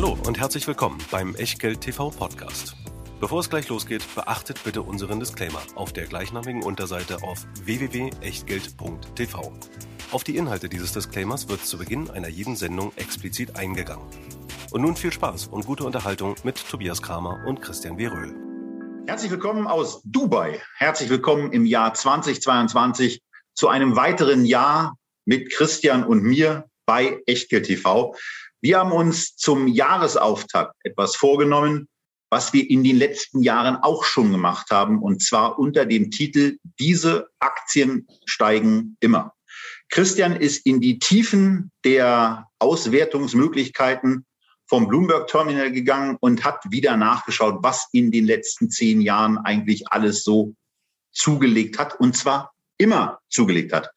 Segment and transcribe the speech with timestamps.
[0.00, 2.76] Hallo und herzlich willkommen beim Echtgeld TV Podcast.
[3.18, 9.52] Bevor es gleich losgeht, beachtet bitte unseren Disclaimer auf der gleichnamigen Unterseite auf www.echtgeld.tv.
[10.12, 14.06] Auf die Inhalte dieses Disclaimers wird zu Beginn einer jeden Sendung explizit eingegangen.
[14.70, 18.06] Und nun viel Spaß und gute Unterhaltung mit Tobias Kramer und Christian W.
[18.06, 18.36] Röhl.
[19.08, 20.62] Herzlich willkommen aus Dubai.
[20.76, 23.20] Herzlich willkommen im Jahr 2022
[23.52, 28.14] zu einem weiteren Jahr mit Christian und mir bei Echtgeld TV.
[28.60, 31.88] Wir haben uns zum Jahresauftakt etwas vorgenommen,
[32.30, 36.58] was wir in den letzten Jahren auch schon gemacht haben, und zwar unter dem Titel
[36.78, 39.32] Diese Aktien steigen immer.
[39.90, 44.26] Christian ist in die Tiefen der Auswertungsmöglichkeiten
[44.66, 49.90] vom Bloomberg Terminal gegangen und hat wieder nachgeschaut, was in den letzten zehn Jahren eigentlich
[49.90, 50.54] alles so
[51.12, 53.90] zugelegt hat, und zwar immer zugelegt hat.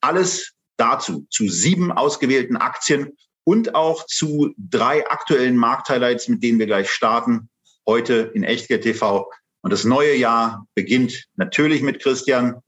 [0.00, 6.66] Alles dazu, zu sieben ausgewählten Aktien und auch zu drei aktuellen Markthighlights, mit denen wir
[6.66, 7.48] gleich starten
[7.86, 9.30] heute in Echtgeld TV.
[9.62, 12.60] Und das neue Jahr beginnt natürlich mit Christian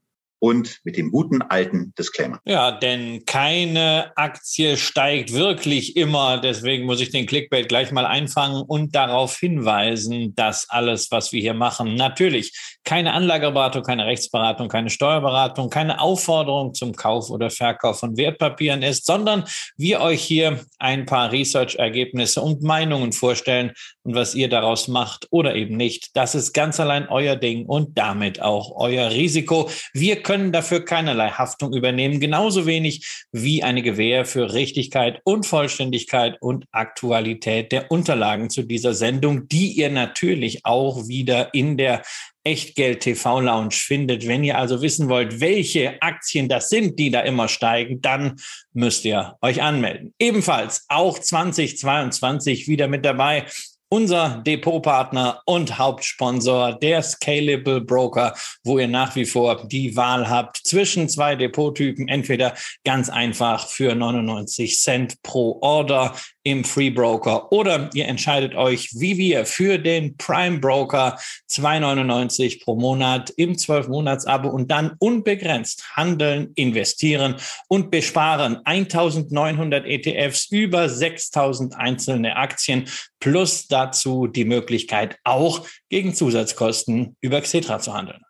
[0.45, 2.39] und mit dem guten alten Disclaimer.
[2.45, 6.37] Ja, denn keine Aktie steigt wirklich immer.
[6.37, 11.41] Deswegen muss ich den Clickbait gleich mal einfangen und darauf hinweisen, dass alles, was wir
[11.41, 17.99] hier machen, natürlich keine Anlageberatung, keine Rechtsberatung, keine Steuerberatung, keine Aufforderung zum Kauf oder Verkauf
[17.99, 19.45] von Wertpapieren ist, sondern
[19.77, 23.71] wir euch hier ein paar Research-Ergebnisse und Meinungen vorstellen
[24.03, 26.15] und was ihr daraus macht oder eben nicht.
[26.15, 29.71] Das ist ganz allein euer Ding und damit auch euer Risiko.
[29.93, 36.37] Wir können dafür keinerlei Haftung übernehmen, genauso wenig wie eine Gewähr für Richtigkeit und Vollständigkeit
[36.41, 42.01] und Aktualität der Unterlagen zu dieser Sendung, die ihr natürlich auch wieder in der
[42.43, 44.27] Echtgeld TV Lounge findet.
[44.27, 48.35] Wenn ihr also wissen wollt, welche Aktien das sind, die da immer steigen, dann
[48.73, 50.13] müsst ihr euch anmelden.
[50.19, 53.45] Ebenfalls auch 2022 wieder mit dabei
[53.89, 60.57] unser Depotpartner und Hauptsponsor, der Scalable Broker, wo ihr nach wie vor die Wahl habt
[60.57, 67.89] zwischen zwei Depottypen, entweder ganz einfach für 99 Cent pro Order im Free Broker oder
[67.93, 71.17] ihr entscheidet euch wie wir für den Prime Broker
[71.49, 77.35] 2,99 pro Monat im 12-Monats-Abo und dann unbegrenzt handeln, investieren
[77.67, 82.87] und besparen 1900 ETFs über 6000 einzelne Aktien
[83.19, 88.21] plus dazu die Möglichkeit auch gegen Zusatzkosten über Xetra zu handeln.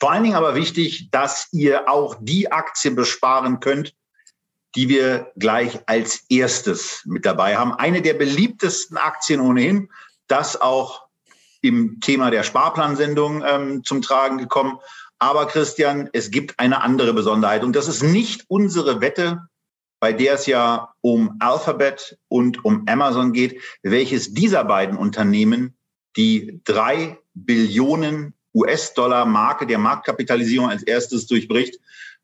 [0.00, 3.94] Vor allen Dingen aber wichtig, dass ihr auch die Aktie besparen könnt,
[4.74, 7.74] die wir gleich als erstes mit dabei haben.
[7.74, 9.90] Eine der beliebtesten Aktien ohnehin,
[10.28, 11.06] das auch
[11.60, 14.78] im Thema der Sparplansendung ähm, zum Tragen gekommen.
[15.18, 19.42] Aber Christian, es gibt eine andere Besonderheit und das ist nicht unsere Wette,
[20.00, 25.76] bei der es ja um Alphabet und um Amazon geht, welches dieser beiden Unternehmen
[26.16, 31.78] die drei Billionen US-Dollar Marke der Marktkapitalisierung als erstes durchbricht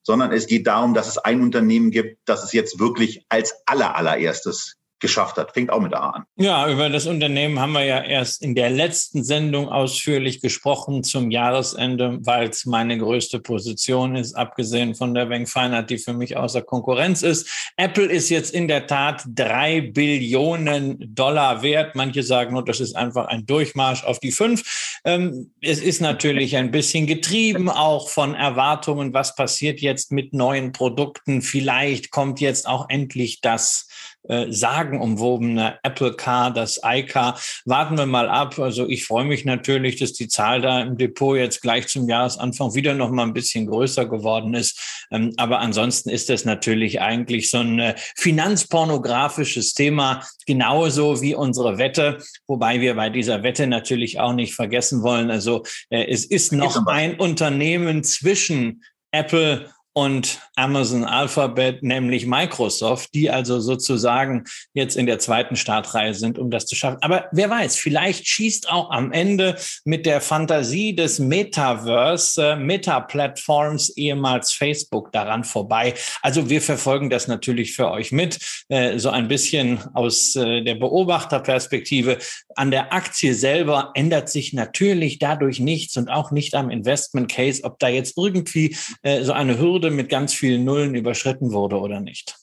[0.06, 3.96] sondern es geht darum, dass es ein Unternehmen gibt, das es jetzt wirklich als aller,
[3.96, 5.52] allererstes geschafft hat.
[5.52, 6.24] Fängt auch mit A an.
[6.36, 11.30] Ja, über das Unternehmen haben wir ja erst in der letzten Sendung ausführlich gesprochen zum
[11.30, 16.36] Jahresende, weil es meine größte Position ist, abgesehen von der Bank Feinheit, die für mich
[16.36, 17.48] außer Konkurrenz ist.
[17.76, 21.94] Apple ist jetzt in der Tat drei Billionen Dollar wert.
[21.94, 24.98] Manche sagen nur, das ist einfach ein Durchmarsch auf die fünf.
[25.04, 30.72] Ähm, es ist natürlich ein bisschen getrieben auch von Erwartungen, was passiert jetzt mit neuen
[30.72, 31.42] Produkten.
[31.42, 33.85] Vielleicht kommt jetzt auch endlich das
[34.28, 37.38] äh, sagenumwobene Apple Car, das iCar.
[37.64, 38.58] Warten wir mal ab.
[38.58, 42.74] Also ich freue mich natürlich, dass die Zahl da im Depot jetzt gleich zum Jahresanfang
[42.74, 45.06] wieder noch mal ein bisschen größer geworden ist.
[45.10, 51.78] Ähm, aber ansonsten ist das natürlich eigentlich so ein äh, finanzpornografisches Thema, genauso wie unsere
[51.78, 55.30] Wette, wobei wir bei dieser Wette natürlich auch nicht vergessen wollen.
[55.30, 58.82] Also äh, es ist noch ein Unternehmen zwischen
[59.12, 66.38] Apple und Amazon Alphabet, nämlich Microsoft, die also sozusagen jetzt in der zweiten Startreihe sind,
[66.38, 66.98] um das zu schaffen.
[67.00, 73.96] Aber wer weiß, vielleicht schießt auch am Ende mit der Fantasie des Metaverse, äh, Meta-Plattforms,
[73.96, 75.94] ehemals Facebook, daran vorbei.
[76.20, 78.38] Also wir verfolgen das natürlich für euch mit,
[78.68, 82.18] äh, so ein bisschen aus äh, der Beobachterperspektive.
[82.54, 87.64] An der Aktie selber ändert sich natürlich dadurch nichts und auch nicht am Investment Case,
[87.64, 91.78] ob da jetzt irgendwie äh, so eine Hürde Hürde mit ganz vielen Nullen überschritten wurde
[91.78, 92.36] oder nicht.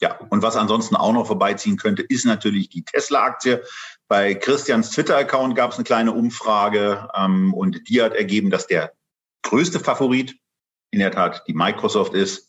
[0.00, 3.64] Ja, und was ansonsten auch noch vorbeiziehen könnte, ist natürlich die Tesla-Aktie.
[4.06, 8.92] Bei Christians Twitter-Account gab es eine kleine Umfrage ähm, und die hat ergeben, dass der
[9.42, 10.36] größte Favorit
[10.90, 12.48] in der Tat die Microsoft ist.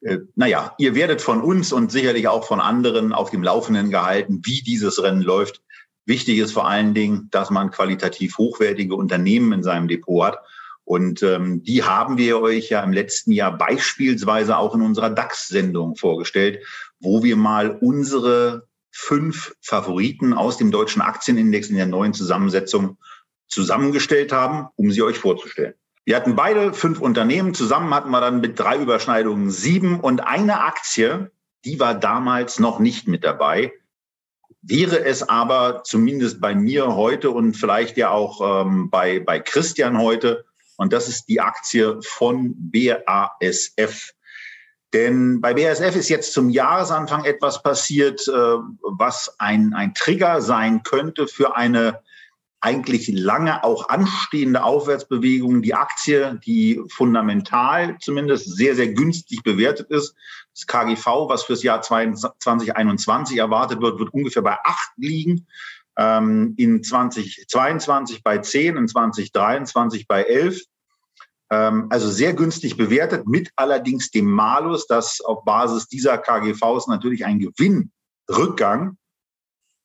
[0.00, 4.40] äh, naja, ihr werdet von uns und sicherlich auch von anderen auf dem Laufenden gehalten,
[4.44, 5.62] wie dieses Rennen läuft.
[6.06, 10.38] Wichtig ist vor allen Dingen, dass man qualitativ hochwertige Unternehmen in seinem Depot hat.
[10.84, 15.96] Und ähm, die haben wir euch ja im letzten Jahr beispielsweise auch in unserer DAX-Sendung
[15.96, 16.64] vorgestellt,
[16.98, 22.98] wo wir mal unsere fünf Favoriten aus dem deutschen Aktienindex in der neuen Zusammensetzung
[23.46, 25.74] zusammengestellt haben, um sie euch vorzustellen.
[26.04, 27.54] Wir hatten beide fünf Unternehmen.
[27.54, 31.30] Zusammen hatten wir dann mit drei Überschneidungen sieben und eine Aktie,
[31.64, 33.72] die war damals noch nicht mit dabei.
[34.62, 39.98] Wäre es aber zumindest bei mir heute und vielleicht ja auch ähm, bei, bei Christian
[39.98, 40.44] heute,
[40.80, 44.14] und das ist die Aktie von BASF.
[44.94, 50.82] Denn bei BASF ist jetzt zum Jahresanfang etwas passiert, äh, was ein, ein Trigger sein
[50.82, 52.00] könnte für eine
[52.60, 55.60] eigentlich lange auch anstehende Aufwärtsbewegungen.
[55.60, 60.14] Die Aktie, die fundamental zumindest sehr, sehr günstig bewertet ist.
[60.54, 65.46] Das KGV, was fürs Jahr 2021 erwartet wird, wird ungefähr bei acht liegen.
[65.96, 70.62] Ähm, in 2022 bei zehn, in 2023 bei elf.
[71.50, 77.24] Ähm, also sehr günstig bewertet, mit allerdings dem Malus, dass auf Basis dieser KGVs natürlich
[77.24, 78.96] ein Gewinnrückgang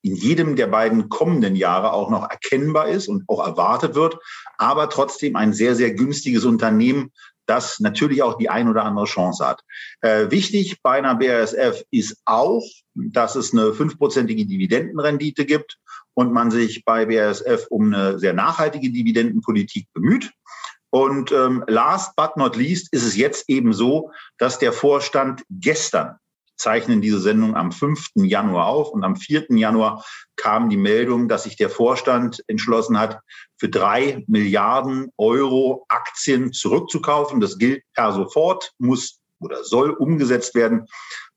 [0.05, 4.19] in jedem der beiden kommenden Jahre auch noch erkennbar ist und auch erwartet wird,
[4.59, 7.11] aber trotzdem ein sehr, sehr günstiges Unternehmen,
[7.47, 9.61] das natürlich auch die ein oder andere Chance hat.
[10.01, 12.63] Äh, wichtig bei einer BASF ist auch,
[12.93, 15.79] dass es eine fünfprozentige Dividendenrendite gibt
[16.13, 20.31] und man sich bei BASF um eine sehr nachhaltige Dividendenpolitik bemüht.
[20.95, 26.15] Und ähm, last but not least ist es jetzt eben so, dass der Vorstand gestern
[26.55, 28.11] zeichnen diese Sendung am 5.
[28.15, 29.47] Januar auf und am 4.
[29.49, 30.05] Januar
[30.37, 33.19] kam die Meldung, dass sich der Vorstand entschlossen hat,
[33.57, 37.41] für drei Milliarden Euro Aktien zurückzukaufen.
[37.41, 40.85] Das gilt per sofort, muss oder soll umgesetzt werden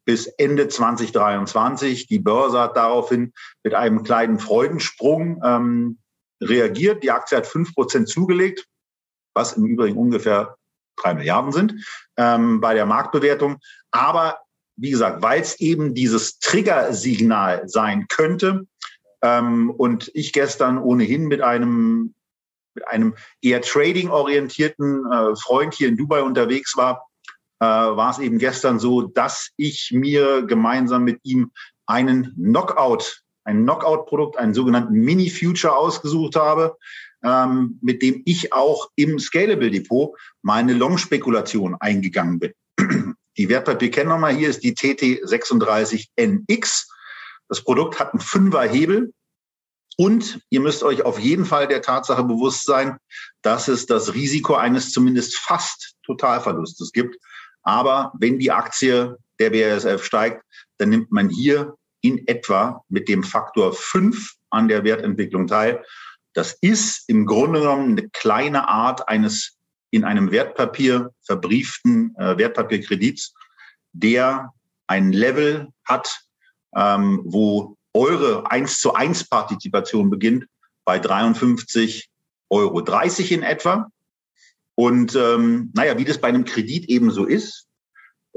[0.04, 2.06] bis Ende 2023.
[2.06, 3.32] Die Börse hat daraufhin
[3.64, 5.98] mit einem kleinen Freudensprung ähm,
[6.40, 7.02] reagiert.
[7.02, 8.68] Die Aktie hat fünf Prozent zugelegt,
[9.38, 10.56] was im Übrigen ungefähr
[10.96, 11.86] drei Milliarden sind
[12.16, 13.58] ähm, bei der Marktbewertung.
[13.92, 14.38] Aber
[14.76, 18.66] wie gesagt, weil es eben dieses Triggersignal sein könnte.
[19.22, 22.14] Ähm, und ich gestern ohnehin mit einem,
[22.74, 27.08] mit einem eher trading-orientierten äh, Freund hier in Dubai unterwegs war,
[27.60, 31.50] äh, war es eben gestern so, dass ich mir gemeinsam mit ihm
[31.86, 36.76] einen Knockout, ein Knockout-Produkt, einen sogenannten Mini-Future ausgesucht habe,
[37.22, 42.52] ähm, mit dem ich auch im Scalable Depot meine Long-Spekulation eingegangen bin.
[43.36, 46.86] Die Wertpapierkennnummer hier ist die TT36NX.
[47.48, 49.12] Das Produkt hat einen Fünfer Hebel.
[49.96, 52.98] Und ihr müsst euch auf jeden Fall der Tatsache bewusst sein,
[53.42, 57.16] dass es das Risiko eines zumindest fast Totalverlustes gibt.
[57.62, 60.42] Aber wenn die Aktie der BASF steigt,
[60.78, 65.84] dann nimmt man hier in etwa mit dem Faktor 5 an der Wertentwicklung teil.
[66.34, 69.56] Das ist im Grunde genommen eine kleine Art eines
[69.90, 73.34] in einem Wertpapier verbrieften äh, Wertpapierkredits,
[73.92, 74.52] der
[74.86, 76.20] ein Level hat,
[76.76, 80.46] ähm, wo eure 1 zu 1 Partizipation beginnt
[80.84, 82.08] bei 53,30
[82.50, 82.80] Euro
[83.34, 83.90] in etwa.
[84.74, 87.67] Und ähm, naja, wie das bei einem Kredit eben so ist,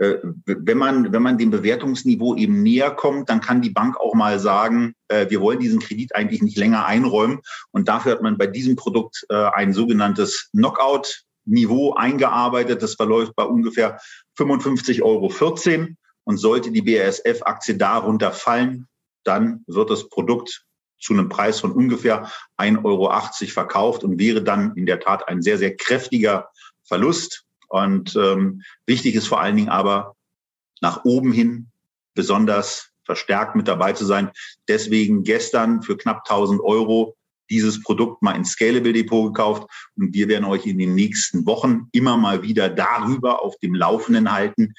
[0.02, 4.40] wenn man, wenn man dem Bewertungsniveau eben näher kommt, dann kann die Bank auch mal
[4.40, 7.42] sagen, äh, wir wollen diesen Kredit eigentlich nicht länger einräumen.
[7.72, 12.82] Und dafür hat man bei diesem Produkt äh, ein sogenanntes Knockout Niveau eingearbeitet.
[12.82, 14.00] Das verläuft bei ungefähr
[14.40, 15.88] 55,14 Euro.
[16.24, 18.88] Und sollte die BASF-Aktie darunter fallen,
[19.24, 20.66] dann wird das Produkt
[21.00, 23.12] zu einem Preis von ungefähr 1,80 Euro
[23.52, 26.50] verkauft und wäre dann in der Tat ein sehr, sehr kräftiger
[26.84, 27.46] Verlust.
[27.72, 30.18] Und ähm, wichtig ist vor allen Dingen aber
[30.82, 31.68] nach oben hin
[32.14, 34.30] besonders verstärkt mit dabei zu sein.
[34.68, 37.16] Deswegen gestern für knapp 1000 Euro
[37.50, 41.88] dieses Produkt mal ins Scalable Depot gekauft und wir werden euch in den nächsten Wochen
[41.94, 44.74] immer mal wieder darüber auf dem Laufenden halten,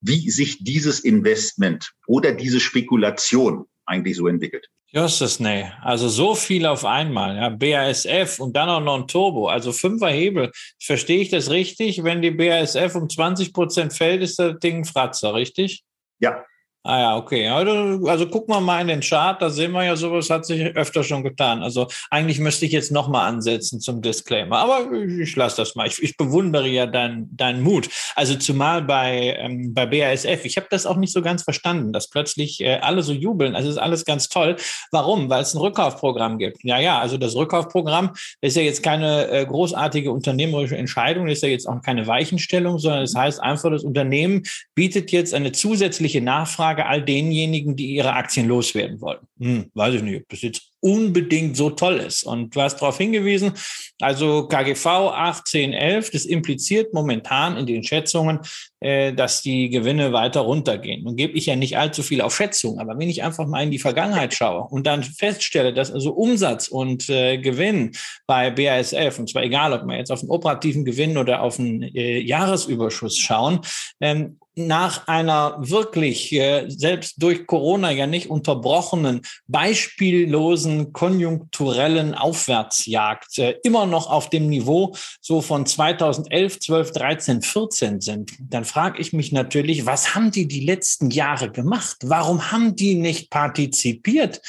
[0.00, 4.68] wie sich dieses Investment oder diese Spekulation eigentlich so entwickelt.
[4.94, 5.70] Justus, nee.
[5.80, 7.36] Also so viel auf einmal.
[7.36, 7.48] Ja.
[7.48, 9.48] BASF und dann auch noch ein Turbo.
[9.48, 10.52] Also fünfer Hebel.
[10.78, 12.04] Verstehe ich das richtig?
[12.04, 15.82] Wenn die BASF um 20 Prozent fällt, ist das Ding Fratzer, richtig?
[16.18, 16.44] Ja,
[16.84, 17.46] Ah ja, okay.
[17.46, 21.04] Also, gucken wir mal in den Chart, da sehen wir ja, sowas hat sich öfter
[21.04, 21.62] schon getan.
[21.62, 25.86] Also eigentlich müsste ich jetzt nochmal ansetzen zum Disclaimer, aber ich, ich lasse das mal.
[25.86, 27.88] Ich, ich bewundere ja deinen dein Mut.
[28.16, 32.10] Also zumal bei, ähm, bei BASF, ich habe das auch nicht so ganz verstanden, dass
[32.10, 33.54] plötzlich äh, alle so jubeln.
[33.54, 34.56] Also ist alles ganz toll.
[34.90, 35.30] Warum?
[35.30, 36.64] Weil es ein Rückkaufprogramm gibt.
[36.64, 38.10] Ja, ja, also das Rückkaufprogramm
[38.40, 43.04] ist ja jetzt keine äh, großartige unternehmerische Entscheidung, ist ja jetzt auch keine Weichenstellung, sondern
[43.04, 44.42] es das heißt einfach, das Unternehmen
[44.74, 49.26] bietet jetzt eine zusätzliche Nachfrage Frage all denjenigen, die ihre Aktien loswerden wollen.
[49.38, 52.24] Hm, weiß ich nicht, ob das jetzt unbedingt so toll ist.
[52.24, 53.52] Und du hast darauf hingewiesen,
[54.00, 58.40] also KGV 1811, das impliziert momentan in den Schätzungen,
[58.80, 61.04] äh, dass die Gewinne weiter runtergehen.
[61.04, 63.70] Nun gebe ich ja nicht allzu viel auf Schätzungen, aber wenn ich einfach mal in
[63.70, 67.92] die Vergangenheit schaue und dann feststelle, dass also Umsatz und äh, Gewinn
[68.26, 71.82] bei BASF, und zwar egal, ob wir jetzt auf den operativen Gewinn oder auf den
[71.94, 73.60] äh, Jahresüberschuss schauen,
[74.00, 83.54] ähm, nach einer wirklich äh, selbst durch Corona ja nicht unterbrochenen, beispiellosen konjunkturellen Aufwärtsjagd äh,
[83.62, 89.12] immer noch auf dem Niveau so von 2011, 12, 13, 14 sind, dann frage ich
[89.12, 91.98] mich natürlich, was haben die die letzten Jahre gemacht?
[92.02, 94.40] Warum haben die nicht partizipiert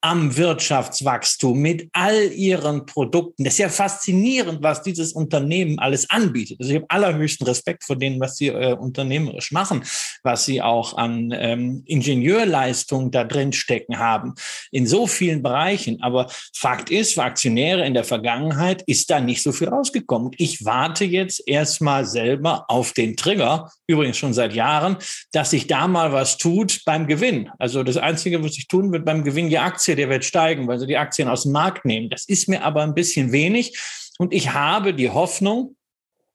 [0.00, 3.42] am Wirtschaftswachstum mit all ihren Produkten.
[3.42, 6.58] Das ist ja faszinierend, was dieses Unternehmen alles anbietet.
[6.60, 9.82] Also ich habe allerhöchsten Respekt vor denen, was sie äh, unternehmerisch machen,
[10.22, 14.34] was sie auch an ähm, Ingenieurleistung da drin stecken haben,
[14.70, 16.00] in so vielen Bereichen.
[16.00, 20.30] Aber Fakt ist, für Aktionäre in der Vergangenheit ist da nicht so viel rausgekommen.
[20.36, 24.96] Ich warte jetzt erstmal selber auf den Trigger, übrigens schon seit Jahren,
[25.32, 27.50] dass sich da mal was tut beim Gewinn.
[27.58, 30.68] Also das Einzige, was ich tun wird beim Gewinn, die Aktie Aktie, der wird steigen,
[30.68, 32.10] weil sie die Aktien aus dem Markt nehmen.
[32.10, 33.78] Das ist mir aber ein bisschen wenig.
[34.18, 35.76] Und ich habe die Hoffnung,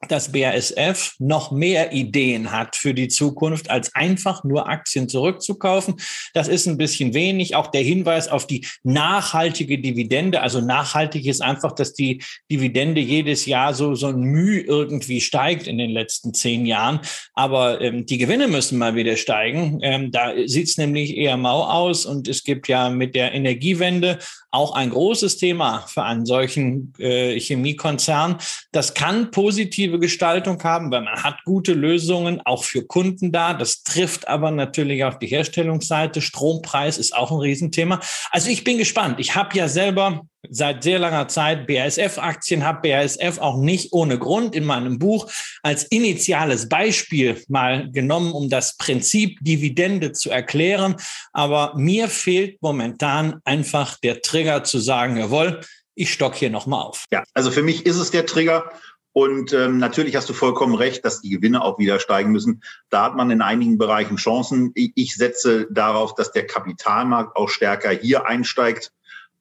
[0.08, 5.96] dass BASF noch mehr Ideen hat für die Zukunft, als einfach nur Aktien zurückzukaufen.
[6.34, 7.56] Das ist ein bisschen wenig.
[7.56, 10.42] Auch der Hinweis auf die nachhaltige Dividende.
[10.42, 15.68] Also nachhaltig ist einfach, dass die Dividende jedes Jahr so, so ein Mühe irgendwie steigt
[15.68, 17.00] in den letzten zehn Jahren.
[17.34, 19.80] Aber ähm, die Gewinne müssen mal wieder steigen.
[19.82, 22.06] Ähm, da sieht es nämlich eher mau aus.
[22.06, 24.20] Und es gibt ja mit der Energiewende
[24.54, 28.38] auch ein großes Thema für einen solchen äh, Chemiekonzern.
[28.72, 33.56] Das kann positive Gestaltung haben, weil man hat gute Lösungen auch für Kunden da.
[33.56, 36.22] Das trifft aber natürlich auch die Herstellungsseite.
[36.22, 38.00] Strompreis ist auch ein Riesenthema.
[38.30, 39.20] Also ich bin gespannt.
[39.20, 44.56] Ich habe ja selber seit sehr langer Zeit BASF-Aktien, habe BASF auch nicht ohne Grund
[44.56, 45.30] in meinem Buch
[45.62, 50.96] als initiales Beispiel mal genommen, um das Prinzip Dividende zu erklären.
[51.32, 55.62] Aber mir fehlt momentan einfach der Trigger zu sagen, jawohl,
[55.96, 57.06] ich stock hier nochmal auf.
[57.12, 58.72] Ja, also für mich ist es der Trigger.
[59.16, 62.64] Und ähm, natürlich hast du vollkommen recht, dass die Gewinne auch wieder steigen müssen.
[62.90, 64.72] Da hat man in einigen Bereichen Chancen.
[64.74, 68.92] Ich setze darauf, dass der Kapitalmarkt auch stärker hier einsteigt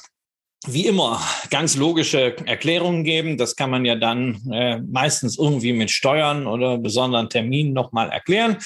[0.67, 3.37] wie immer ganz logische Erklärungen geben.
[3.37, 8.57] Das kann man ja dann äh, meistens irgendwie mit Steuern oder besonderen Terminen nochmal erklären.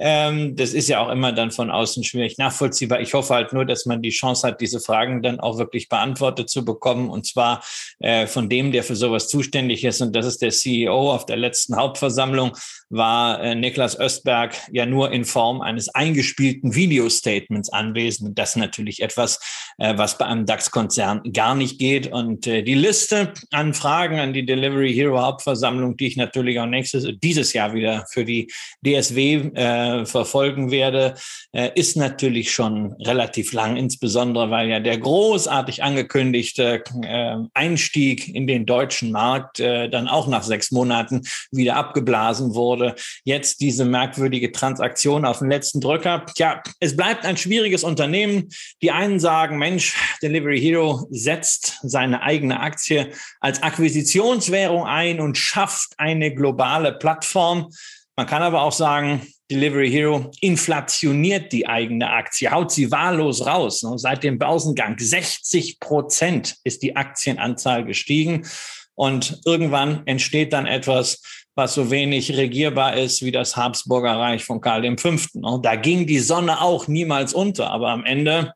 [0.00, 3.00] Ähm, das ist ja auch immer dann von außen schwierig nachvollziehbar.
[3.00, 6.48] Ich hoffe halt nur, dass man die Chance hat, diese Fragen dann auch wirklich beantwortet
[6.48, 7.10] zu bekommen.
[7.10, 7.62] Und zwar
[7.98, 10.00] äh, von dem, der für sowas zuständig ist.
[10.00, 12.52] Und das ist der CEO auf der letzten Hauptversammlung,
[12.88, 18.30] war äh, Niklas Östberg ja nur in Form eines eingespielten Video-Statements anwesend.
[18.30, 19.38] Und das ist natürlich etwas,
[19.76, 22.10] äh, was bei einem DAX-Konzern gar nicht geht.
[22.10, 26.66] Und äh, die Liste an Fragen an die Delivery Hero Hauptversammlung, die ich natürlich auch
[26.66, 28.50] nächstes, dieses Jahr wieder für die
[28.84, 31.14] DSW äh, verfolgen werde,
[31.52, 38.46] äh, ist natürlich schon relativ lang, insbesondere weil ja der großartig angekündigte äh, Einstieg in
[38.46, 42.94] den deutschen Markt äh, dann auch nach sechs Monaten wieder abgeblasen wurde.
[43.24, 46.24] Jetzt diese merkwürdige Transaktion auf den letzten Drücker.
[46.34, 48.48] Tja, es bleibt ein schwieriges Unternehmen.
[48.82, 55.94] Die einen sagen, Mensch, Delivery Hero setzt seine eigene Aktie als Akquisitionswährung ein und schafft
[55.98, 57.70] eine globale Plattform.
[58.16, 63.84] Man kann aber auch sagen, Delivery Hero inflationiert die eigene Aktie, haut sie wahllos raus.
[63.96, 68.46] Seit dem Börsengang 60 Prozent ist die Aktienanzahl gestiegen.
[68.94, 71.22] Und irgendwann entsteht dann etwas,
[71.54, 75.58] was so wenig regierbar ist wie das Habsburger Reich von Karl V.
[75.58, 78.52] Da ging die Sonne auch niemals unter, aber am Ende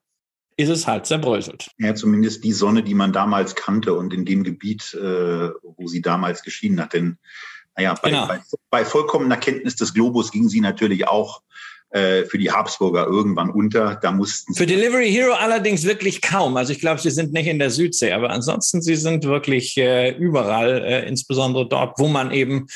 [0.57, 1.71] ist es halt zerbröselt.
[1.79, 6.01] Ja, zumindest die Sonne, die man damals kannte und in dem Gebiet, äh, wo sie
[6.01, 6.93] damals geschienen hat.
[6.93, 7.19] Denn
[7.77, 8.27] naja, bei, genau.
[8.27, 8.41] bei,
[8.71, 11.43] bei vollkommener Kenntnis des Globus ging sie natürlich auch
[11.95, 13.97] äh, für die Habsburger irgendwann unter.
[14.03, 16.57] Da mussten Für Delivery Hero allerdings wirklich kaum.
[16.57, 20.11] Also ich glaube, sie sind nicht in der Südsee, aber ansonsten sie sind wirklich äh,
[20.11, 22.67] überall, äh, insbesondere dort, wo man eben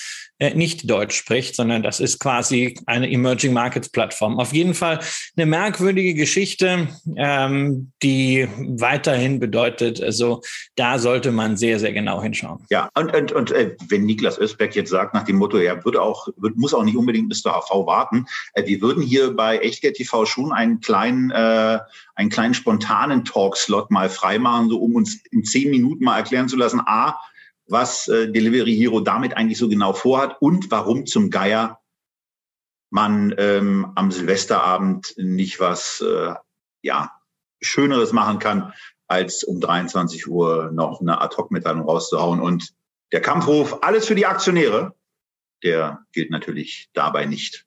[0.54, 4.38] nicht Deutsch spricht, sondern das ist quasi eine Emerging Markets Plattform.
[4.38, 5.00] Auf jeden Fall
[5.36, 10.42] eine merkwürdige Geschichte, ähm, die weiterhin bedeutet, also
[10.76, 12.64] da sollte man sehr, sehr genau hinschauen.
[12.70, 16.00] Ja, und, und, und äh, wenn Niklas Ösberg jetzt sagt nach dem Motto, er würde
[16.00, 19.58] auch, wird, muss auch nicht unbedingt bis zur HV warten, äh, wir würden hier bei
[19.58, 21.78] Echtgeld TV schon einen kleinen, äh,
[22.14, 26.56] einen kleinen spontanen Talkslot mal freimachen, so um uns in zehn Minuten mal erklären zu
[26.56, 27.18] lassen, a,
[27.68, 31.80] was äh, Delivery Hero damit eigentlich so genau vorhat und warum zum Geier
[32.90, 36.34] man ähm, am Silvesterabend nicht was äh,
[36.82, 37.12] ja
[37.60, 38.72] Schöneres machen kann,
[39.08, 42.40] als um 23 Uhr noch eine Ad-Hoc-Mitteilung rauszuhauen.
[42.40, 42.72] Und
[43.12, 44.94] der Kampfruf, alles für die Aktionäre,
[45.62, 47.66] der gilt natürlich dabei nicht.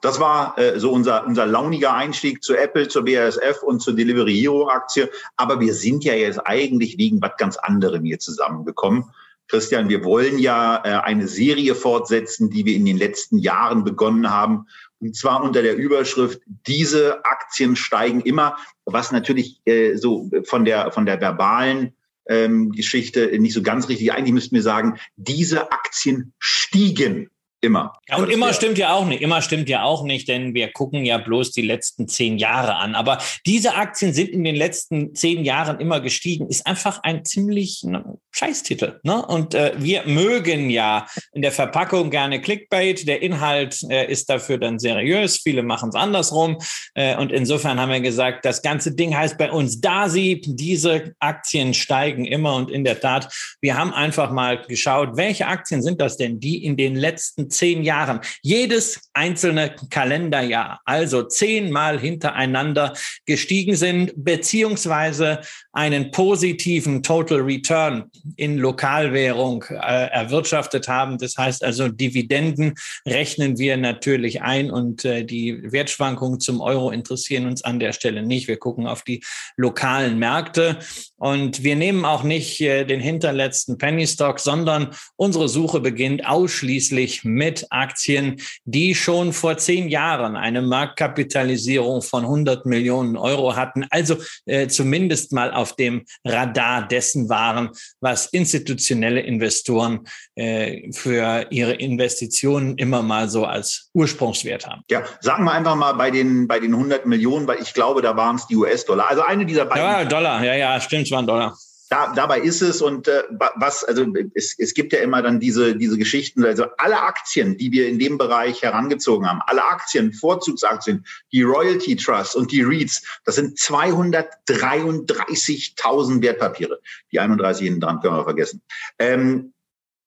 [0.00, 4.34] Das war äh, so unser, unser launiger Einstieg zu Apple, zur BASF und zur Delivery
[4.34, 5.10] Hero Aktie.
[5.36, 9.10] Aber wir sind ja jetzt eigentlich wegen was ganz anderem hier zusammengekommen.
[9.52, 14.30] Christian, wir wollen ja äh, eine Serie fortsetzen, die wir in den letzten Jahren begonnen
[14.30, 14.64] haben.
[14.98, 20.90] Und zwar unter der Überschrift, diese Aktien steigen immer, was natürlich äh, so von der,
[20.90, 21.92] von der verbalen
[22.26, 24.14] ähm, Geschichte nicht so ganz richtig.
[24.14, 27.28] Eigentlich müssten wir sagen, diese Aktien stiegen
[27.64, 27.92] Immer.
[28.08, 29.22] Ja, und immer stimmt ja auch nicht.
[29.22, 32.96] Immer stimmt ja auch nicht, denn wir gucken ja bloß die letzten zehn Jahre an.
[32.96, 36.48] Aber diese Aktien sind in den letzten zehn Jahren immer gestiegen.
[36.48, 38.98] Ist einfach ein ziemlich ne, Scheißtitel.
[39.04, 39.24] Ne?
[39.24, 43.06] Und äh, wir mögen ja in der Verpackung gerne Clickbait.
[43.06, 45.36] Der Inhalt äh, ist dafür dann seriös.
[45.36, 46.58] Viele machen es andersrum.
[46.94, 50.42] Äh, und insofern haben wir gesagt, das ganze Ding heißt bei uns DASI.
[50.44, 52.56] Diese Aktien steigen immer.
[52.56, 56.64] Und in der Tat, wir haben einfach mal geschaut, welche Aktien sind das denn, die
[56.64, 62.94] in den letzten zehn Jahren, jedes einzelne Kalenderjahr, also zehnmal hintereinander
[63.26, 65.40] gestiegen sind, beziehungsweise
[65.72, 71.18] einen positiven Total Return in Lokalwährung äh, erwirtschaftet haben.
[71.18, 72.74] Das heißt also, Dividenden
[73.06, 78.22] rechnen wir natürlich ein und äh, die Wertschwankungen zum Euro interessieren uns an der Stelle
[78.22, 78.48] nicht.
[78.48, 79.22] Wir gucken auf die
[79.56, 80.78] lokalen Märkte
[81.22, 87.22] und wir nehmen auch nicht äh, den hinterletzten Penny Stock, sondern unsere Suche beginnt ausschließlich
[87.22, 93.86] mit Aktien, die schon vor zehn Jahren eine Marktkapitalisierung von 100 Millionen Euro hatten.
[93.90, 100.00] Also äh, zumindest mal auf dem Radar dessen waren, was institutionelle Investoren
[100.34, 104.82] äh, für ihre Investitionen immer mal so als Ursprungswert haben.
[104.90, 108.16] Ja, sagen wir einfach mal bei den, bei den 100 Millionen, weil ich glaube, da
[108.16, 109.10] waren es die US-Dollar.
[109.10, 109.84] Also eine dieser beiden.
[109.84, 111.54] Ja, Dollar, ja, ja, stimmt, es waren Dollar.
[111.90, 113.24] da, dabei ist es und äh,
[113.56, 117.70] was, also es, es gibt ja immer dann diese, diese Geschichten, also alle Aktien, die
[117.70, 123.02] wir in dem Bereich herangezogen haben, alle Aktien, Vorzugsaktien, die Royalty Trust und die REITs,
[123.26, 126.80] das sind 233.000 Wertpapiere.
[127.12, 128.62] Die 31 hinten dran können wir vergessen.
[128.98, 129.52] Ähm,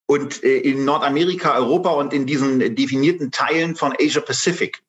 [0.08, 4.82] und äh, in Nordamerika, Europa und in diesen definierten Teilen von Asia Pacific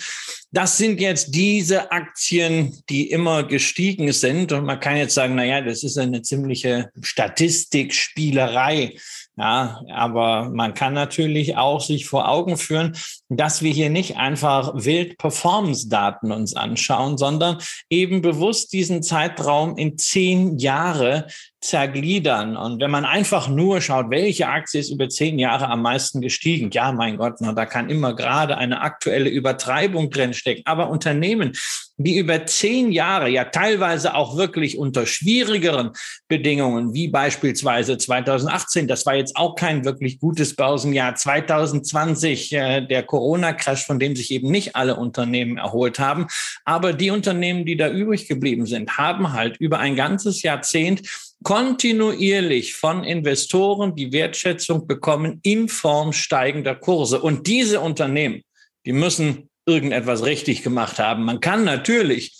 [0.51, 4.51] Das sind jetzt diese Aktien, die immer gestiegen sind.
[4.51, 8.95] Und man kann jetzt sagen, na ja, das ist eine ziemliche Statistikspielerei.
[9.37, 12.95] Ja, aber man kann natürlich auch sich vor Augen führen,
[13.29, 17.57] dass wir hier nicht einfach wild Performance-Daten uns anschauen, sondern
[17.89, 21.27] eben bewusst diesen Zeitraum in zehn Jahre
[21.65, 22.55] zergliedern.
[22.55, 26.69] Und wenn man einfach nur schaut, welche Aktie ist über zehn Jahre am meisten gestiegen,
[26.71, 30.63] ja, mein Gott, na, da kann immer gerade eine aktuelle Übertreibung drinstecken.
[30.65, 31.53] Aber Unternehmen,
[31.97, 35.91] die über zehn Jahre, ja teilweise auch wirklich unter schwierigeren
[36.27, 43.03] Bedingungen, wie beispielsweise 2018, das war jetzt auch kein wirklich gutes Börsenjahr, 2020 äh, der
[43.15, 46.27] Corona-Crash, von dem sich eben nicht alle Unternehmen erholt haben,
[46.65, 51.01] aber die Unternehmen, die da übrig geblieben sind, haben halt über ein ganzes Jahrzehnt
[51.43, 57.21] kontinuierlich von Investoren die Wertschätzung bekommen in Form steigender Kurse.
[57.21, 58.41] Und diese Unternehmen,
[58.85, 61.23] die müssen irgendetwas richtig gemacht haben.
[61.23, 62.35] Man kann natürlich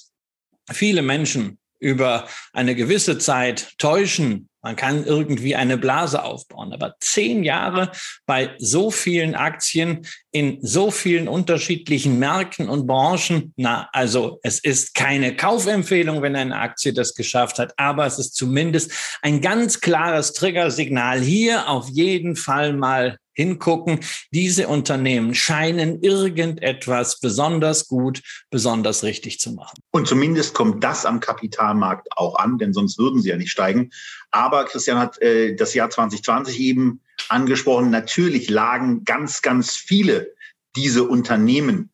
[0.69, 4.49] viele Menschen über eine gewisse Zeit täuschen.
[4.65, 6.73] Man kann irgendwie eine Blase aufbauen.
[6.73, 7.91] Aber zehn Jahre
[8.25, 14.95] bei so vielen Aktien in so vielen unterschiedlichen Märkten und Branchen, na, also es ist
[14.95, 20.33] keine Kaufempfehlung, wenn eine Aktie das geschafft hat, aber es ist zumindest ein ganz klares
[20.33, 23.99] Triggersignal, hier auf jeden Fall mal hingucken.
[24.31, 29.79] Diese Unternehmen scheinen irgendetwas besonders gut, besonders richtig zu machen.
[29.91, 33.91] Und zumindest kommt das am Kapitalmarkt auch an, denn sonst würden sie ja nicht steigen.
[34.35, 37.89] Aber Christian hat äh, das Jahr 2020 eben angesprochen.
[37.89, 40.33] Natürlich lagen ganz, ganz viele
[40.75, 41.89] diese Unternehmen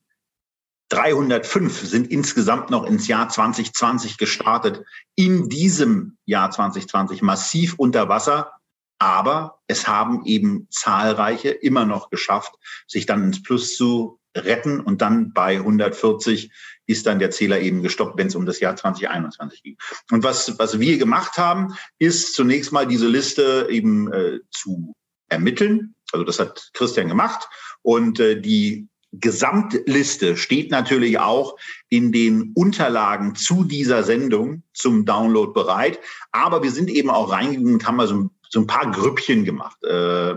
[0.88, 4.84] 305 sind insgesamt noch ins Jahr 2020 gestartet.
[5.14, 8.50] In diesem Jahr 2020 massiv unter Wasser.
[8.98, 12.54] Aber es haben eben zahlreiche immer noch geschafft,
[12.88, 14.80] sich dann ins Plus zu retten.
[14.80, 16.50] Und dann bei 140
[16.86, 19.76] ist dann der Zähler eben gestoppt, wenn es um das Jahr 2021 ging.
[20.10, 24.94] Und was, was wir gemacht haben, ist zunächst mal diese Liste eben äh, zu
[25.28, 25.94] ermitteln.
[26.12, 27.48] Also das hat Christian gemacht.
[27.82, 31.56] Und äh, die Gesamtliste steht natürlich auch
[31.88, 36.00] in den Unterlagen zu dieser Sendung zum Download bereit.
[36.32, 39.82] Aber wir sind eben auch reingegangen und haben mal so so ein paar Grüppchen gemacht.
[39.82, 40.36] Äh,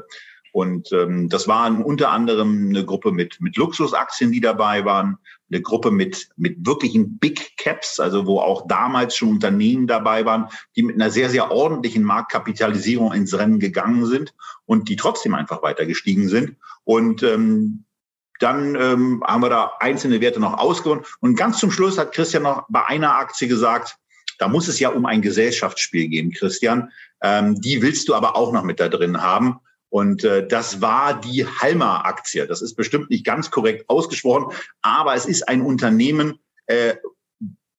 [0.54, 5.18] und ähm, das waren unter anderem eine Gruppe mit, mit Luxusaktien, die dabei waren,
[5.52, 10.50] eine Gruppe mit, mit wirklichen Big Caps, also wo auch damals schon Unternehmen dabei waren,
[10.76, 14.34] die mit einer sehr, sehr ordentlichen Marktkapitalisierung ins Rennen gegangen sind
[14.66, 16.56] und die trotzdem einfach weiter gestiegen sind.
[16.84, 17.86] Und ähm,
[18.40, 21.06] dann ähm, haben wir da einzelne Werte noch ausgewonnen.
[21.20, 23.98] Und ganz zum Schluss hat Christian noch bei einer Aktie gesagt,
[24.40, 26.92] da muss es ja um ein Gesellschaftsspiel gehen, Christian.
[27.22, 29.60] Ähm, die willst du aber auch noch mit da drin haben.
[29.96, 32.46] Und äh, das war die Halma-Aktie.
[32.48, 36.96] Das ist bestimmt nicht ganz korrekt ausgesprochen, aber es ist ein Unternehmen, äh,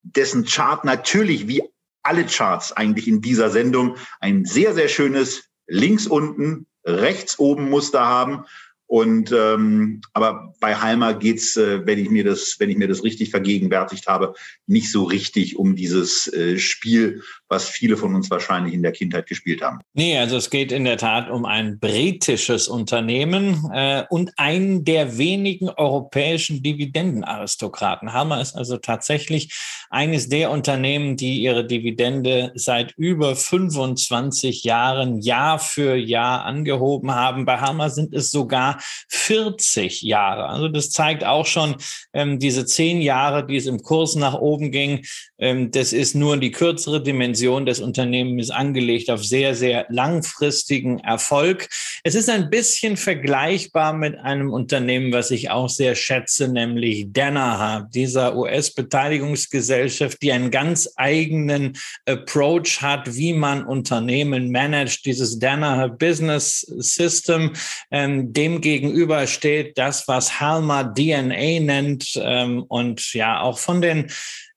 [0.01, 1.61] dessen Chart natürlich wie
[2.01, 8.03] alle Charts eigentlich in dieser Sendung ein sehr, sehr schönes links unten, rechts oben Muster
[8.03, 8.45] haben
[8.89, 13.03] Und ähm, aber bei Halmer geht's, äh, wenn ich mir das, wenn ich mir das
[13.03, 14.33] richtig vergegenwärtigt habe,
[14.65, 19.27] nicht so richtig um dieses äh, Spiel, was viele von uns wahrscheinlich in der Kindheit
[19.27, 19.79] gespielt haben.
[19.93, 25.17] Nee, also es geht in der Tat um ein britisches Unternehmen äh, und einen der
[25.17, 28.11] wenigen europäischen Dividendenaristokraten.
[28.11, 29.57] Halmer ist also tatsächlich
[29.89, 37.45] eines der Unternehmen, die ihre Dividende seit über 25 Jahren Jahr für Jahr angehoben haben.
[37.45, 38.79] Bei Halmer sind es sogar
[39.09, 40.49] 40 Jahre.
[40.49, 41.75] Also das zeigt auch schon
[42.11, 45.05] ähm, diese zehn Jahre, die es im Kurs nach oben ging.
[45.37, 51.69] Ähm, das ist nur die kürzere Dimension des Unternehmens angelegt auf sehr, sehr langfristigen Erfolg.
[52.03, 57.87] Es ist ein bisschen vergleichbar mit einem Unternehmen, was ich auch sehr schätze, nämlich Danaher,
[57.93, 65.05] dieser US-Beteiligungsgesellschaft, die einen ganz eigenen Approach hat, wie man Unternehmen managt.
[65.05, 67.53] Dieses Danaher Business System,
[67.91, 74.07] ähm, dem gegenüber steht das, was Halma DNA nennt ähm, und ja auch von den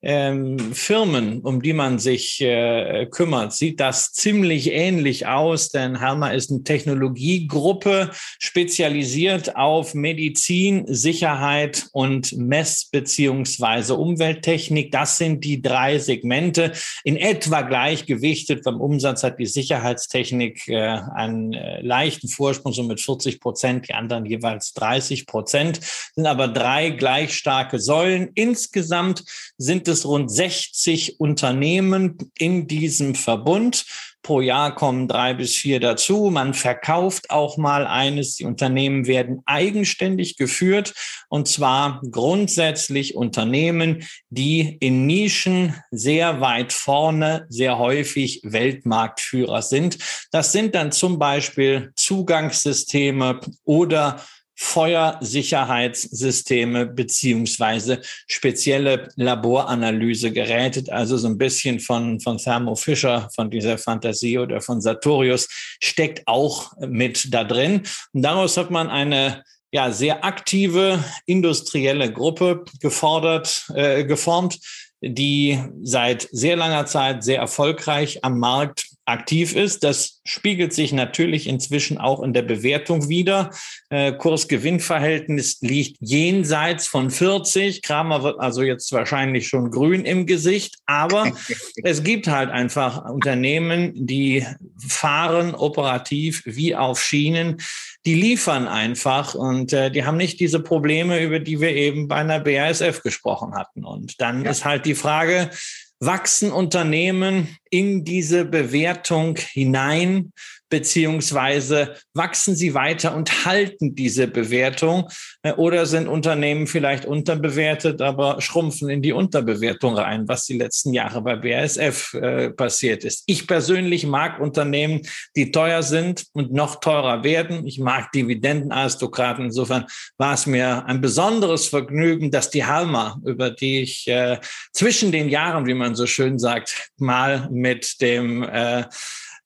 [0.02, 6.30] ähm, Firmen, um die man sich äh, kümmert, sieht das ziemlich ähnlich aus, denn Halma
[6.30, 14.90] ist eine Technologiegruppe spezialisiert auf Medizin, Sicherheit und Mess- beziehungsweise Umwelttechnik.
[14.90, 16.72] Das sind die drei Segmente.
[17.04, 23.00] In etwa gleichgewichtet beim Umsatz hat die Sicherheitstechnik äh, einen äh, leichten Vorsprung, so mit
[23.00, 25.80] 40 Prozent, die anderen jeweils 30 Prozent,
[26.14, 28.30] sind aber drei gleich starke Säulen.
[28.34, 29.24] Insgesamt
[29.58, 33.84] sind es rund 60 Unternehmen in diesem Verbund.
[34.22, 36.30] Pro Jahr kommen drei bis vier dazu.
[36.30, 38.36] Man verkauft auch mal eines.
[38.36, 40.94] Die Unternehmen werden eigenständig geführt
[41.28, 49.98] und zwar grundsätzlich Unternehmen, die in Nischen sehr weit vorne, sehr häufig Weltmarktführer sind.
[50.32, 54.20] Das sind dann zum Beispiel Zugangssysteme oder
[54.62, 64.36] Feuersicherheitssysteme beziehungsweise spezielle Laboranalysegeräte, also so ein bisschen von, von Thermo Fisher, von dieser Fantasie
[64.38, 65.48] oder von Sartorius,
[65.80, 67.84] steckt auch mit da drin.
[68.12, 74.58] Und daraus hat man eine ja, sehr aktive industrielle Gruppe gefordert, äh, geformt,
[75.00, 79.84] die seit sehr langer Zeit sehr erfolgreich am Markt aktiv ist.
[79.84, 83.50] Das spiegelt sich natürlich inzwischen auch in der Bewertung wieder.
[83.90, 87.82] Äh, Kurs-Gewinn-Verhältnis liegt jenseits von 40.
[87.82, 91.32] Kramer wird also jetzt wahrscheinlich schon grün im Gesicht, aber
[91.82, 94.46] es gibt halt einfach Unternehmen, die
[94.78, 97.60] fahren operativ wie auf Schienen.
[98.06, 102.16] Die liefern einfach und äh, die haben nicht diese Probleme, über die wir eben bei
[102.16, 103.84] einer BASF gesprochen hatten.
[103.84, 104.50] Und dann ja.
[104.50, 105.50] ist halt die Frage,
[105.98, 110.32] wachsen Unternehmen in diese Bewertung hinein
[110.70, 115.08] beziehungsweise wachsen sie weiter und halten diese Bewertung
[115.42, 120.94] äh, oder sind Unternehmen vielleicht unterbewertet, aber schrumpfen in die Unterbewertung rein, was die letzten
[120.94, 123.24] Jahre bei BASF äh, passiert ist.
[123.26, 125.02] Ich persönlich mag Unternehmen,
[125.36, 127.66] die teuer sind und noch teurer werden.
[127.66, 129.46] Ich mag Dividendenaristokraten.
[129.46, 129.86] Insofern
[130.18, 134.38] war es mir ein besonderes Vergnügen, dass die Halma, über die ich äh,
[134.72, 138.84] zwischen den Jahren, wie man so schön sagt, mal mit dem äh,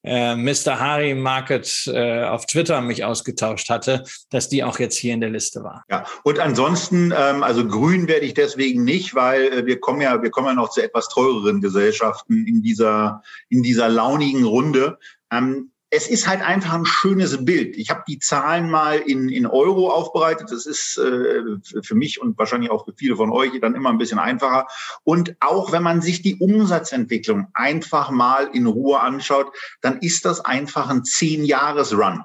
[0.04, 0.78] äh, Mr.
[0.78, 5.30] Harry Market äh, auf Twitter mich ausgetauscht hatte, dass die auch jetzt hier in der
[5.30, 5.82] Liste war.
[5.90, 10.22] Ja, und ansonsten, ähm, also grün werde ich deswegen nicht, weil äh, wir kommen ja,
[10.22, 14.98] wir kommen ja noch zu etwas teureren Gesellschaften in dieser, in dieser launigen Runde.
[15.32, 17.76] Ähm, es ist halt einfach ein schönes Bild.
[17.76, 20.50] Ich habe die Zahlen mal in, in Euro aufbereitet.
[20.50, 21.42] Das ist äh,
[21.82, 24.66] für mich und wahrscheinlich auch für viele von euch dann immer ein bisschen einfacher.
[25.04, 29.52] Und auch wenn man sich die Umsatzentwicklung einfach mal in Ruhe anschaut,
[29.82, 32.24] dann ist das einfach ein Zehn-Jahres-Run.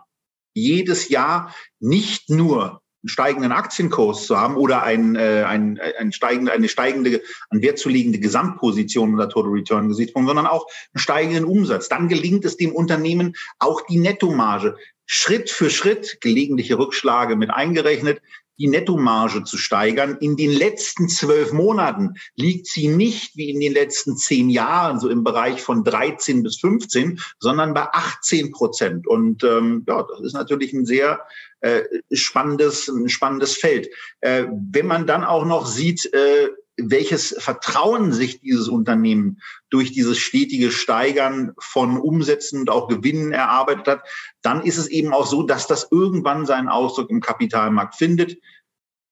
[0.56, 6.68] Jedes Jahr nicht nur steigenden Aktienkurs zu haben oder ein, äh, ein, ein steigende, eine
[6.68, 11.90] steigende, an Wert zu liegende Gesamtposition unter Total Return Gesichtspunkt, sondern auch einen steigenden Umsatz.
[11.90, 18.22] Dann gelingt es dem Unternehmen auch die Nettomarge Schritt für Schritt, gelegentliche Rückschläge mit eingerechnet,
[18.60, 20.18] die Nettomarge zu steigern.
[20.20, 25.10] In den letzten zwölf Monaten liegt sie nicht wie in den letzten zehn Jahren so
[25.10, 29.08] im Bereich von 13 bis 15, sondern bei 18 Prozent.
[29.08, 31.22] Und ähm, ja, das ist natürlich ein sehr
[31.62, 33.90] äh, spannendes, ein spannendes Feld.
[34.22, 36.50] Äh, wenn man dann auch noch sieht, äh,
[36.84, 43.88] welches Vertrauen sich dieses Unternehmen durch dieses stetige Steigern von Umsätzen und auch Gewinnen erarbeitet
[43.88, 44.04] hat,
[44.42, 48.38] dann ist es eben auch so, dass das irgendwann seinen Ausdruck im Kapitalmarkt findet.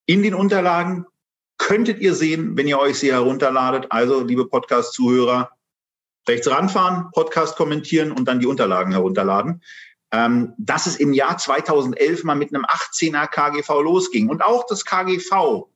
[0.06, 1.06] In den Unterlagen
[1.58, 3.88] könntet ihr sehen, wenn ihr euch sie herunterladet.
[3.90, 5.52] Also, liebe Podcast-Zuhörer,
[6.28, 9.62] rechts ranfahren, Podcast kommentieren und dann die Unterlagen herunterladen.
[10.12, 14.30] ähm, dass es im Jahr 2011 mal mit einem 18er KGV losging.
[14.30, 15.68] Und auch das KGV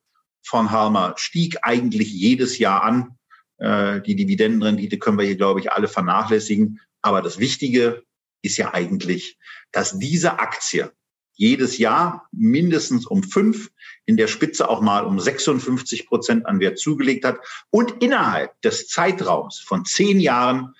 [0.43, 3.17] von Halmer stieg eigentlich jedes Jahr an.
[3.57, 6.79] Äh, die Dividendenrendite können wir hier, glaube ich, alle vernachlässigen.
[7.01, 8.03] Aber das Wichtige
[8.41, 9.37] ist ja eigentlich,
[9.71, 10.91] dass diese Aktie
[11.33, 13.71] jedes Jahr mindestens um fünf,
[14.05, 18.87] in der Spitze auch mal um 56 Prozent an Wert zugelegt hat und innerhalb des
[18.87, 20.75] Zeitraums von zehn Jahren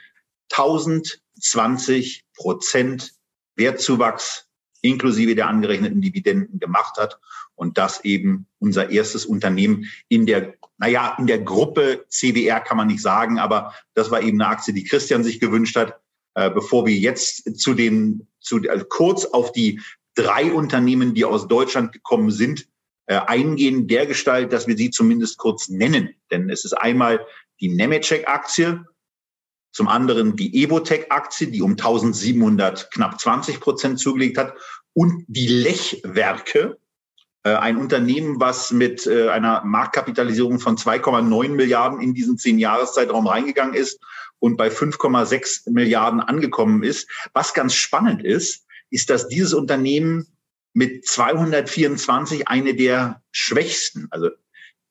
[0.51, 3.13] 1020 Prozent
[3.55, 4.50] Wertzuwachs
[4.81, 7.19] inklusive der angerechneten Dividenden gemacht hat
[7.55, 12.87] und das eben unser erstes Unternehmen in der, naja, in der Gruppe CWR kann man
[12.87, 15.99] nicht sagen, aber das war eben eine Aktie, die Christian sich gewünscht hat.
[16.33, 19.81] Äh, bevor wir jetzt zu den, zu, also kurz auf die
[20.15, 22.67] drei Unternehmen, die aus Deutschland gekommen sind,
[23.05, 26.15] äh, eingehen, der Gestalt, dass wir sie zumindest kurz nennen.
[26.31, 27.25] Denn es ist einmal
[27.59, 28.85] die Nemetschek-Aktie,
[29.71, 34.53] zum anderen die Evotech-Aktie, die um 1700 knapp 20 Prozent zugelegt hat
[34.93, 36.77] und die Lechwerke,
[37.43, 43.25] äh, ein Unternehmen, was mit äh, einer Marktkapitalisierung von 2,9 Milliarden in diesen zehn Jahreszeitraum
[43.27, 43.99] reingegangen ist
[44.39, 47.09] und bei 5,6 Milliarden angekommen ist.
[47.33, 50.27] Was ganz spannend ist, ist, dass dieses Unternehmen
[50.73, 54.29] mit 224 eine der schwächsten, also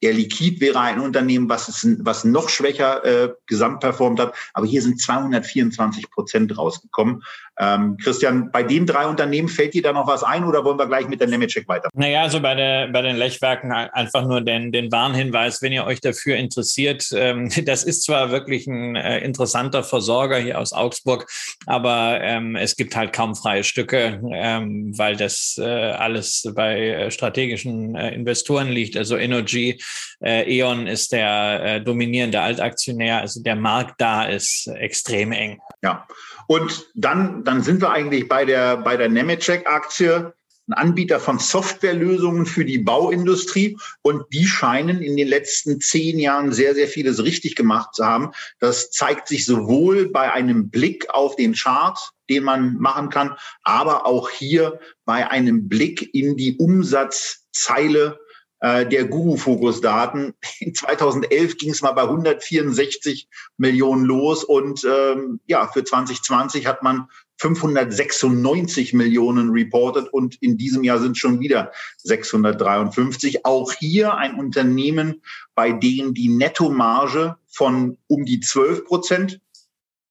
[0.01, 4.35] Air Liquid wäre ein Unternehmen, was, es, was noch schwächer äh, gesamt performt hat.
[4.55, 7.23] Aber hier sind 224 Prozent rausgekommen.
[7.61, 10.87] Ähm, Christian, bei den drei Unternehmen fällt dir da noch was ein oder wollen wir
[10.87, 11.91] gleich mit der Nemetschek weiter?
[11.93, 16.01] Naja, also bei, der, bei den Lechwerken einfach nur den, den Warnhinweis, wenn ihr euch
[16.01, 17.11] dafür interessiert.
[17.13, 21.31] Ähm, das ist zwar wirklich ein äh, interessanter Versorger hier aus Augsburg,
[21.67, 27.11] aber ähm, es gibt halt kaum freie Stücke, ähm, weil das äh, alles bei äh,
[27.11, 28.97] strategischen äh, Investoren liegt.
[28.97, 29.79] Also Energy,
[30.25, 35.61] äh, E.ON ist der äh, dominierende Altaktionär, also der Markt da ist extrem eng.
[35.83, 36.07] Ja,
[36.51, 40.35] und dann, dann sind wir eigentlich bei der, bei der Nemetschek-Aktie,
[40.67, 43.79] ein Anbieter von Softwarelösungen für die Bauindustrie.
[44.03, 48.33] Und die scheinen in den letzten zehn Jahren sehr, sehr vieles richtig gemacht zu haben.
[48.59, 51.97] Das zeigt sich sowohl bei einem Blick auf den Chart,
[52.29, 58.19] den man machen kann, aber auch hier bei einem Blick in die Umsatzzeile
[58.61, 60.35] äh, der Guru-Fokus-Daten.
[60.61, 66.83] In 2011 ging es mal bei 164 Millionen los und ähm, ja, für 2020 hat
[66.83, 67.09] man
[67.41, 73.47] 596 Millionen reported und in diesem Jahr sind schon wieder 653.
[73.47, 75.23] Auch hier ein Unternehmen,
[75.55, 79.41] bei dem die Nettomarge von um die 12 Prozent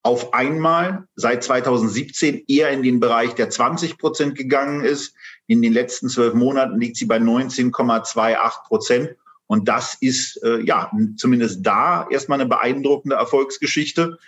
[0.01, 5.13] auf einmal seit 2017 eher in den Bereich der 20 Prozent gegangen ist.
[5.49, 9.15] In den letzten zwölf Monaten liegt sie bei 19,28 Prozent.
[9.47, 14.19] Und das ist äh, ja zumindest da erstmal eine beeindruckende Erfolgsgeschichte.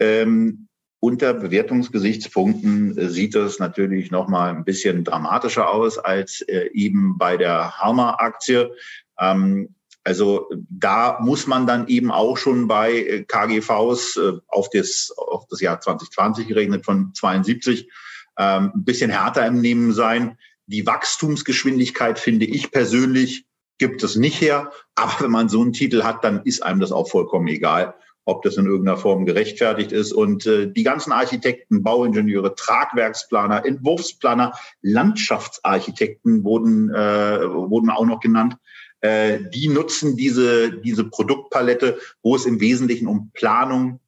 [0.00, 0.68] Ähm,
[1.00, 7.18] unter Bewertungsgesichtspunkten äh, sieht es natürlich noch mal ein bisschen dramatischer aus als äh, eben
[7.18, 8.72] bei der Harmer-Aktie.
[9.20, 15.12] Ähm, also da muss man dann eben auch schon bei äh, KGVs äh, auf das,
[15.14, 17.90] auf das Jahr 2020 gerechnet von 72
[18.38, 20.38] ähm, ein bisschen härter im Nehmen sein.
[20.66, 23.46] Die Wachstumsgeschwindigkeit finde ich persönlich
[23.78, 24.70] gibt es nicht her.
[24.94, 28.42] Aber wenn man so einen Titel hat, dann ist einem das auch vollkommen egal, ob
[28.42, 30.12] das in irgendeiner Form gerechtfertigt ist.
[30.12, 38.56] Und äh, die ganzen Architekten, Bauingenieure, Tragwerksplaner, Entwurfsplaner, Landschaftsarchitekten wurden, äh, wurden auch noch genannt.
[39.00, 44.00] Äh, die nutzen diese, diese Produktpalette, wo es im Wesentlichen um Planung,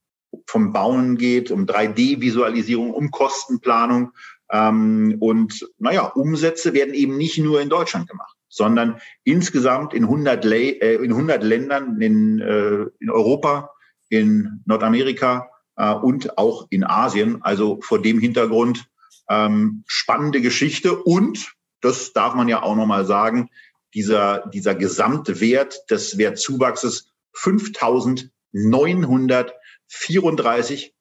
[0.46, 4.12] vom Bauen geht, um 3D-Visualisierung, um Kostenplanung.
[4.50, 10.44] Ähm, und naja, Umsätze werden eben nicht nur in Deutschland gemacht, sondern insgesamt in 100,
[10.44, 13.70] Le äh, in 100 Ländern in, äh, in Europa,
[14.08, 17.42] in Nordamerika äh, und auch in Asien.
[17.42, 18.86] Also vor dem Hintergrund
[19.28, 23.50] ähm, spannende Geschichte und, das darf man ja auch nochmal sagen,
[23.94, 29.54] dieser, dieser Gesamtwert des Wertzuwachses 5900
[29.90, 30.94] 34,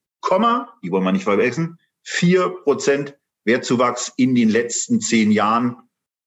[0.84, 5.78] die wollen wir nicht verwechseln, 4 Prozent Wertzuwachs in den letzten zehn Jahren.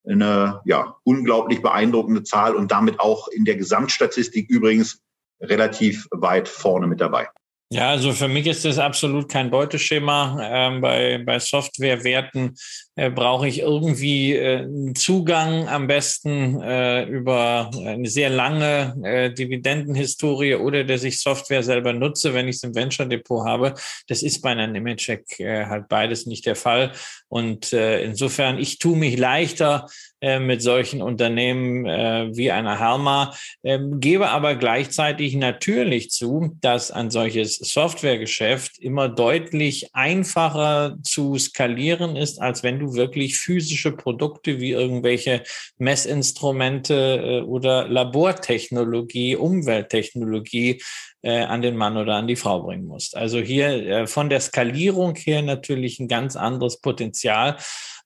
[0.05, 5.01] Eine ja, unglaublich beeindruckende Zahl und damit auch in der Gesamtstatistik übrigens
[5.41, 7.29] relativ weit vorne mit dabei.
[7.73, 10.39] Ja, also für mich ist das absolut kein Beuteschema.
[10.43, 12.55] Ähm, bei, bei Softwarewerten
[12.95, 19.33] äh, brauche ich irgendwie äh, einen Zugang, am besten äh, über eine sehr lange äh,
[19.33, 23.75] Dividendenhistorie oder dass ich Software selber nutze, wenn ich es im Venture Depot habe.
[24.09, 26.93] Das ist bei einer Nemetschek äh, halt beides nicht der Fall.
[27.29, 29.87] Und äh, insofern, ich tue mich leichter,
[30.23, 36.93] äh, mit solchen Unternehmen äh, wie einer Halma, ähm, gebe aber gleichzeitig natürlich zu, dass
[36.93, 44.61] ein solches Softwaregeschäft immer deutlich einfacher zu skalieren ist, als wenn du wirklich physische Produkte
[44.61, 45.43] wie irgendwelche
[45.79, 50.83] Messinstrumente äh, oder Labortechnologie, Umwelttechnologie
[51.23, 53.17] äh, an den Mann oder an die Frau bringen musst.
[53.17, 57.57] Also hier äh, von der Skalierung her natürlich ein ganz anderes Potenzial.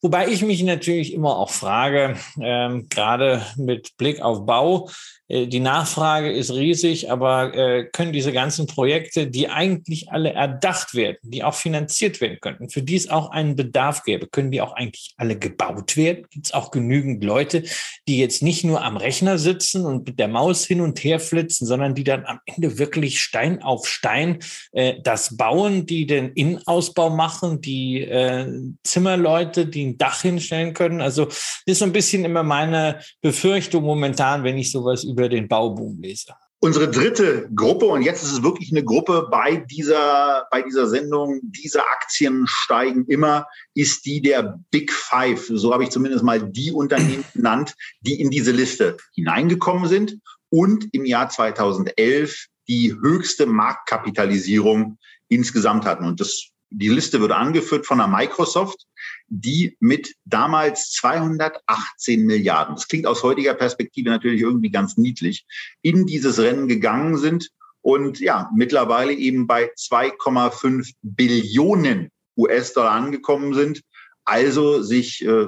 [0.03, 4.89] Wobei ich mich natürlich immer auch frage, ähm, gerade mit Blick auf Bau,
[5.29, 10.95] äh, die Nachfrage ist riesig, aber äh, können diese ganzen Projekte, die eigentlich alle erdacht
[10.95, 14.61] werden, die auch finanziert werden könnten, für die es auch einen Bedarf gäbe, können die
[14.61, 16.27] auch eigentlich alle gebaut werden?
[16.31, 17.65] Gibt es auch genügend Leute,
[18.07, 21.67] die jetzt nicht nur am Rechner sitzen und mit der Maus hin und her flitzen,
[21.67, 24.39] sondern die dann am Ende wirklich Stein auf Stein
[24.73, 28.47] äh, das bauen, die den Innenausbau machen, die äh,
[28.85, 31.01] Zimmerleute, die ein Dach hinstellen können?
[31.01, 35.29] Also das ist so ein bisschen immer meine Befürchtung momentan, wenn ich sowas über über
[35.29, 36.35] den Bauboom lese.
[36.61, 41.41] Unsere dritte Gruppe, und jetzt ist es wirklich eine Gruppe bei dieser, bei dieser Sendung,
[41.43, 45.47] diese Aktien steigen immer, ist die der Big Five.
[45.53, 50.89] So habe ich zumindest mal die Unternehmen genannt, die in diese Liste hineingekommen sind und
[50.93, 54.99] im Jahr 2011 die höchste Marktkapitalisierung
[55.29, 56.05] insgesamt hatten.
[56.05, 58.87] Und das, die Liste wird angeführt von der Microsoft
[59.29, 65.47] die mit damals 218 Milliarden, das klingt aus heutiger Perspektive natürlich irgendwie ganz niedlich,
[65.83, 67.51] in dieses Rennen gegangen sind
[67.81, 73.83] und ja, mittlerweile eben bei 2,5 Billionen US-Dollar angekommen sind,
[74.25, 75.47] also sich äh,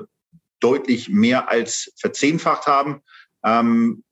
[0.60, 3.00] deutlich mehr als verzehnfacht haben.
[3.44, 4.02] Ähm,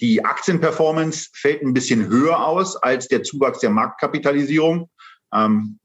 [0.00, 4.88] die Aktienperformance fällt ein bisschen höher aus als der Zuwachs der Marktkapitalisierung.
[5.34, 5.78] Ähm,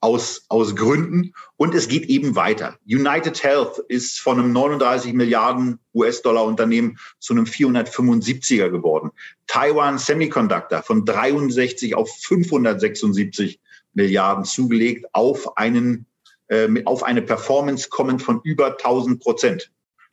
[0.00, 1.32] aus, aus Gründen.
[1.56, 2.78] Und es geht eben weiter.
[2.86, 9.10] United Health ist von einem 39 Milliarden US-Dollar Unternehmen zu einem 475er geworden.
[9.46, 13.60] Taiwan Semiconductor von 63 auf 576
[13.92, 16.06] Milliarden zugelegt auf einen,
[16.48, 19.70] äh, auf eine Performance kommend von über 1000 Prozent.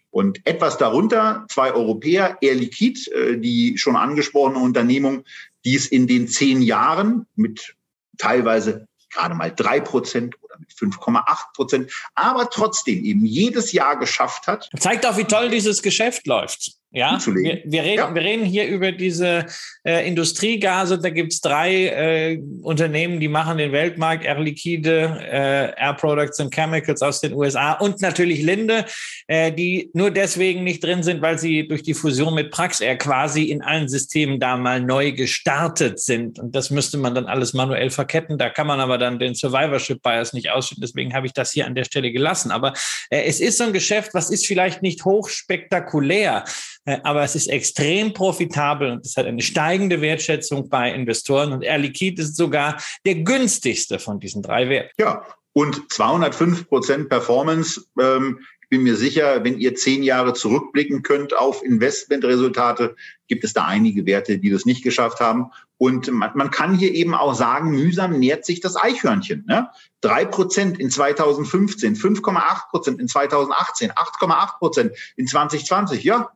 [0.10, 5.24] Und etwas darunter zwei Europäer, Air Liquide, äh, die schon angesprochene Unternehmung,
[5.66, 7.76] die es in den zehn Jahren mit
[8.18, 14.48] teilweise gerade mal drei Prozent oder mit 5,8 Prozent, aber trotzdem eben jedes Jahr geschafft
[14.48, 14.70] hat.
[14.80, 16.77] Zeigt auch, wie toll dieses Geschäft läuft.
[16.92, 18.16] Ja, wir, wir, reden, ja.
[18.16, 19.46] wir reden hier über diese
[19.84, 20.98] äh, Industriegase.
[20.98, 26.40] Da gibt es drei äh, Unternehmen, die machen den Weltmarkt, Air Liquide, äh, Air Products
[26.40, 28.86] and Chemicals aus den USA und natürlich Linde,
[29.28, 33.44] äh, die nur deswegen nicht drin sind, weil sie durch die Fusion mit Praxair quasi
[33.44, 36.40] in allen Systemen da mal neu gestartet sind.
[36.40, 38.38] Und das müsste man dann alles manuell verketten.
[38.38, 40.82] Da kann man aber dann den Survivorship Bias nicht ausschütten.
[40.82, 42.50] Deswegen habe ich das hier an der Stelle gelassen.
[42.50, 42.72] Aber
[43.10, 46.46] äh, es ist so ein Geschäft, was ist vielleicht nicht hochspektakulär.
[46.88, 51.64] Äh, aber es ist extrem profitabel und es hat eine steigende Wertschätzung bei Investoren und
[51.64, 54.90] Air Liquide ist sogar der günstigste von diesen drei Werten.
[54.98, 55.24] Ja,
[55.54, 57.86] und 205 Prozent Performance.
[58.00, 62.96] Ähm, ich bin mir sicher, wenn ihr zehn Jahre zurückblicken könnt auf Investmentresultate,
[63.28, 65.52] gibt es da einige Werte, die das nicht geschafft haben.
[65.78, 69.46] Und man, man kann hier eben auch sagen, mühsam nähert sich das Eichhörnchen.
[69.48, 69.70] Ne?
[70.02, 76.04] Drei Prozent in 2015, 5,8 Prozent in 2018, 8,8 Prozent in 2020.
[76.04, 76.30] Ja,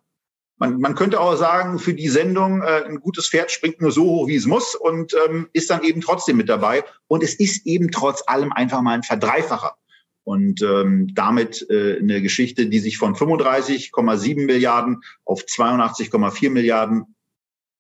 [0.62, 4.04] man, man könnte auch sagen, für die Sendung, äh, ein gutes Pferd springt nur so
[4.04, 6.84] hoch, wie es muss und ähm, ist dann eben trotzdem mit dabei.
[7.08, 9.76] Und es ist eben trotz allem einfach mal ein Verdreifacher.
[10.24, 17.16] Und ähm, damit äh, eine Geschichte, die sich von 35,7 Milliarden auf 82,4 Milliarden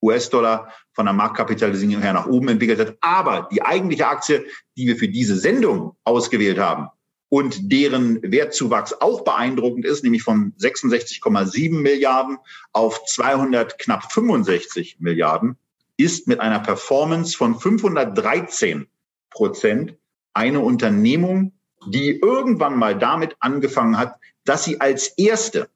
[0.01, 2.97] US-Dollar von der Marktkapitalisierung her nach oben entwickelt hat.
[3.01, 4.43] Aber die eigentliche Aktie,
[4.75, 6.87] die wir für diese Sendung ausgewählt haben,
[7.33, 12.37] und deren Wertzuwachs auch beeindruckend ist, nämlich von 66,7 Milliarden
[12.73, 15.55] auf 200 knapp 65 Milliarden,
[15.95, 18.87] ist mit einer Performance von 513
[19.29, 19.95] Prozent
[20.33, 21.53] eine Unternehmung,
[21.87, 25.69] die irgendwann mal damit angefangen hat, dass sie als erste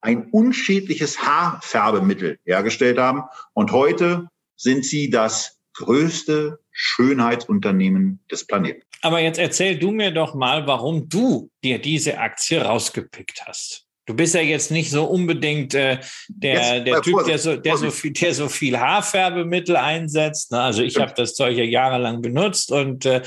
[0.00, 3.24] ein unschädliches Haarfärbemittel hergestellt haben.
[3.52, 8.82] Und heute sind sie das größte Schönheitsunternehmen des Planeten.
[9.02, 13.84] Aber jetzt erzähl du mir doch mal, warum du dir diese Aktie rausgepickt hast.
[14.06, 15.98] Du bist ja jetzt nicht so unbedingt äh,
[16.28, 20.50] der, der Typ, der so, der, so viel, der so viel Haarfärbemittel einsetzt.
[20.50, 20.62] Ne?
[20.62, 23.20] Also ich habe das Zeug ja jahrelang benutzt und äh,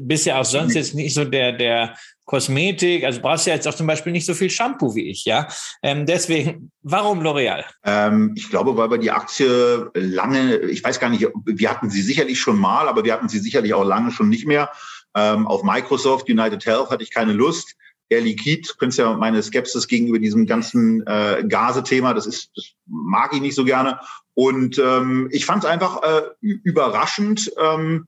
[0.00, 1.94] bist ja auch sonst jetzt nicht so der, der
[2.26, 5.24] Kosmetik, also brauchst du ja jetzt auch zum Beispiel nicht so viel Shampoo wie ich,
[5.24, 5.48] ja.
[5.82, 7.64] Ähm, deswegen, warum L'Oreal?
[7.84, 12.02] Ähm, ich glaube, weil wir die Aktie lange, ich weiß gar nicht, wir hatten sie
[12.02, 14.70] sicherlich schon mal, aber wir hatten sie sicherlich auch lange schon nicht mehr.
[15.14, 17.76] Ähm, auf Microsoft, United Health hatte ich keine Lust.
[18.08, 18.68] Air Liquide.
[18.78, 23.54] Könntest ja meine Skepsis gegenüber diesem ganzen äh, Gase-Thema, das ist, das mag ich nicht
[23.54, 24.00] so gerne.
[24.34, 28.06] Und ähm, ich fand es einfach äh, überraschend, ähm,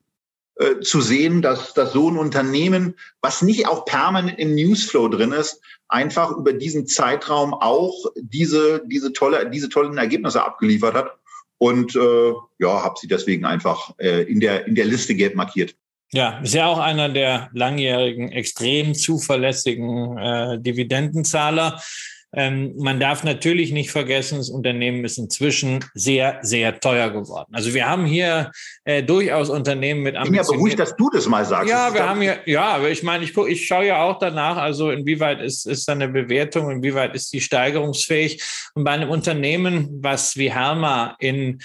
[0.58, 5.32] äh, zu sehen, dass, dass so ein Unternehmen, was nicht auch permanent im Newsflow drin
[5.32, 11.10] ist, einfach über diesen Zeitraum auch diese, diese, tolle, diese tollen Ergebnisse abgeliefert hat.
[11.58, 15.74] Und äh, ja, habe sie deswegen einfach äh, in, der, in der Liste gelb markiert.
[16.12, 21.82] Ja, ist ja auch einer der langjährigen, extrem zuverlässigen äh, Dividendenzahler.
[22.34, 27.50] Ähm, man darf natürlich nicht vergessen, das Unternehmen ist inzwischen sehr, sehr teuer geworden.
[27.52, 28.50] Also wir haben hier
[28.84, 30.40] äh, durchaus Unternehmen mit Ambitionen.
[30.40, 31.70] Ich bin ja beruhigt, dass du das mal sagst.
[31.70, 34.58] Ja, wir haben hier, ja, aber ich meine, ich, guck, ich schaue ja auch danach,
[34.58, 38.42] also inwieweit ist, ist da eine Bewertung, inwieweit ist die steigerungsfähig.
[38.74, 41.60] Und bei einem Unternehmen, was wie Herma in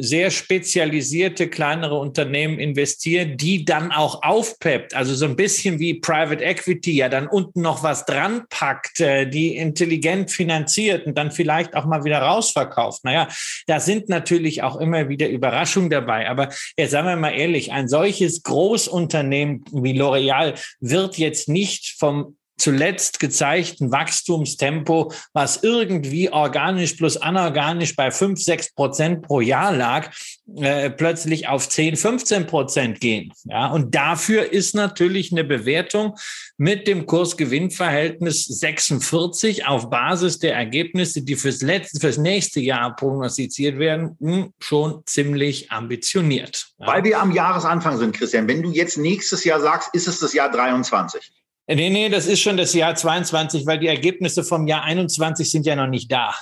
[0.00, 6.42] sehr spezialisierte kleinere Unternehmen investiert, die dann auch aufpeppt, also so ein bisschen wie Private
[6.42, 11.74] Equity, ja dann unten noch was dran packt, äh, die intelligent finanziert und dann vielleicht
[11.74, 13.04] auch mal wieder rausverkauft.
[13.04, 13.28] Naja,
[13.66, 16.28] da sind natürlich auch immer wieder Überraschungen dabei.
[16.30, 22.36] Aber jetzt sagen wir mal ehrlich, ein solches Großunternehmen wie L'Oreal wird jetzt nicht vom
[22.58, 30.10] zuletzt gezeigten Wachstumstempo, was irgendwie organisch plus anorganisch bei 5, 6 Prozent pro Jahr lag,
[30.56, 33.32] äh, plötzlich auf 10, 15 Prozent gehen.
[33.44, 36.14] Ja, und dafür ist natürlich eine Bewertung
[36.56, 43.78] mit dem Kurs-Gewinn-Verhältnis 46 auf Basis der Ergebnisse, die fürs letzte, fürs nächste Jahr prognostiziert
[43.78, 46.68] werden, hm, schon ziemlich ambitioniert.
[46.78, 46.86] Ja.
[46.86, 48.48] Weil wir am Jahresanfang sind, Christian.
[48.48, 51.32] Wenn du jetzt nächstes Jahr sagst, ist es das Jahr 23.
[51.68, 55.66] Nee, nee, das ist schon das Jahr 22, weil die Ergebnisse vom Jahr 21 sind
[55.66, 56.34] ja noch nicht da.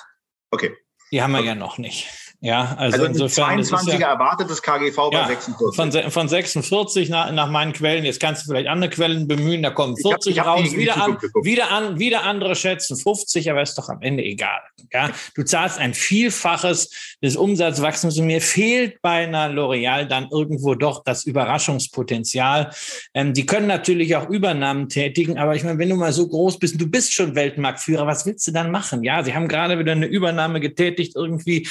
[0.51, 0.75] Okay.
[1.11, 1.49] Die haben wir okay.
[1.49, 2.09] ja noch nicht.
[2.45, 3.59] Ja, also, also insofern.
[3.59, 5.74] 22er ja, erwartetes KGV bei ja, 46.
[5.74, 8.05] Von, von 46 nach, nach meinen Quellen.
[8.05, 9.62] Jetzt kannst du vielleicht andere Quellen bemühen.
[9.62, 10.76] Da kommen 40 ich hab, ich raus.
[10.76, 14.61] Wieder, an, wieder, an, wieder andere schätzen 50, aber ist doch am Ende egal.
[14.92, 20.74] Ja, du zahlst ein Vielfaches des Umsatzwachstums und mir fehlt bei einer L'Oreal dann irgendwo
[20.74, 22.72] doch das Überraschungspotenzial.
[23.14, 26.59] Ähm, die können natürlich auch Übernahmen tätigen, aber ich meine, wenn du mal so groß
[26.59, 29.03] bist, du bist schon Weltmarktführer, was willst du dann machen?
[29.03, 31.66] Ja, sie haben gerade wieder eine Übernahme getätigt, irgendwie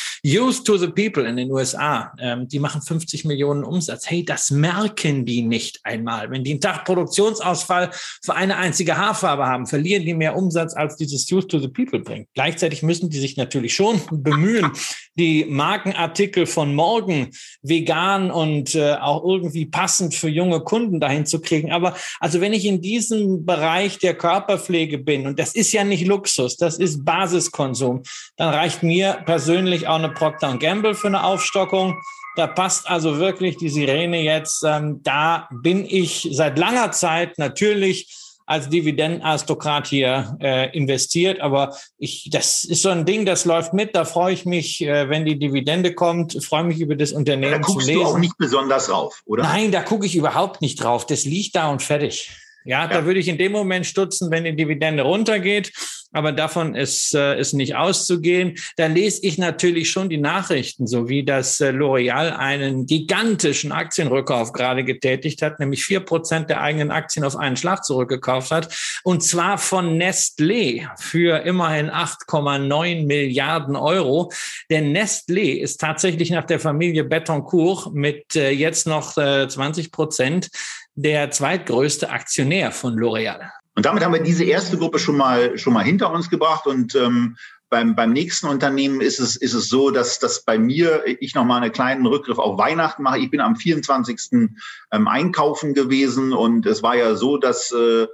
[0.64, 4.09] to the People in den USA, ähm, die machen 50 Millionen Umsatz.
[4.09, 6.30] Hey, das merken die nicht einmal.
[6.32, 7.91] Wenn die einen Tag Produktionsausfall
[8.24, 11.99] für eine einzige Haarfarbe haben, verlieren die mehr Umsatz, als dieses Use to the People
[11.99, 12.28] bringt.
[12.34, 14.72] Gleichzeitig müssen die sich natürlich schon bemühen,
[15.16, 21.41] die Markenartikel von morgen vegan und äh, auch irgendwie passend für junge Kunden dahin zu
[21.41, 21.72] kriegen.
[21.72, 26.05] Aber also wenn ich in diesem Bereich der Körperpflege bin, und das ist ja nicht
[26.05, 28.03] Luxus, das ist Basiskonsum,
[28.38, 31.99] dann reicht mir persönlich auch eine Procter Gamble für eine Aufstockung.
[32.36, 34.64] Da passt also wirklich die Sirene jetzt.
[34.66, 41.39] Ähm, da bin ich seit langer Zeit natürlich als Dividendenaristokrat hier äh, investiert.
[41.39, 43.95] Aber ich, das ist so ein Ding, das läuft mit.
[43.95, 47.62] Da freue ich mich, äh, wenn die Dividende kommt, freue mich über das Unternehmen.
[47.62, 49.43] Da guckst du auch nicht besonders drauf, oder?
[49.43, 51.06] Nein, da gucke ich überhaupt nicht drauf.
[51.06, 52.32] Das liegt da und fertig.
[52.66, 55.72] Ja, ja, da würde ich in dem Moment stutzen, wenn die Dividende runtergeht
[56.14, 58.55] aber davon ist, äh, ist nicht auszugehen.
[58.78, 64.53] Da lese ich natürlich schon die Nachrichten, so wie das äh, L'Oreal einen gigantischen Aktienrückkauf
[64.53, 68.74] gerade getätigt hat, nämlich vier Prozent der eigenen Aktien auf einen Schlag zurückgekauft hat.
[69.03, 74.32] Und zwar von Nestlé für immerhin 8,9 Milliarden Euro.
[74.70, 80.49] Denn Nestlé ist tatsächlich nach der Familie Betoncourt mit äh, jetzt noch äh, 20 Prozent
[80.95, 83.49] der zweitgrößte Aktionär von L'Oreal.
[83.76, 86.67] Und damit haben wir diese erste Gruppe schon mal, schon mal hinter uns gebracht.
[86.67, 87.38] Und ähm,
[87.69, 91.63] beim, beim nächsten Unternehmen ist es, ist es so, dass, dass bei mir ich nochmal
[91.63, 93.17] einen kleinen Rückgriff auf Weihnachten mache.
[93.17, 94.49] Ich bin am 24.
[94.91, 98.05] Ähm, einkaufen gewesen und es war ja so, dass, äh,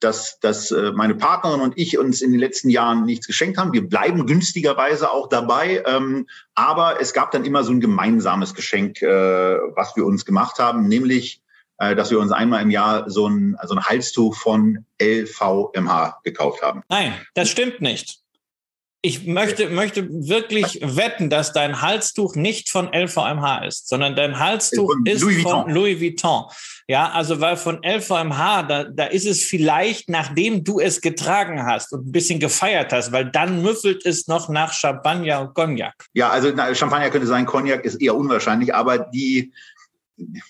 [0.00, 3.72] dass, dass äh, meine Partnerin und ich uns in den letzten Jahren nichts geschenkt haben.
[3.72, 9.00] Wir bleiben günstigerweise auch dabei, ähm, aber es gab dann immer so ein gemeinsames Geschenk,
[9.00, 9.08] äh,
[9.74, 11.40] was wir uns gemacht haben, nämlich
[11.78, 16.82] dass wir uns einmal im Jahr so ein, also ein Halstuch von LVMH gekauft haben.
[16.88, 18.20] Nein, das stimmt nicht.
[19.00, 24.90] Ich möchte, möchte wirklich wetten, dass dein Halstuch nicht von LVMH ist, sondern dein Halstuch
[24.90, 26.46] von ist Louis von Louis Vuitton.
[26.88, 31.92] Ja, also weil von LVMH, da, da ist es vielleicht, nachdem du es getragen hast
[31.92, 35.94] und ein bisschen gefeiert hast, weil dann müffelt es noch nach Champagner und Cognac.
[36.14, 39.52] Ja, also na, Champagner könnte sein, Cognac ist eher unwahrscheinlich, aber die,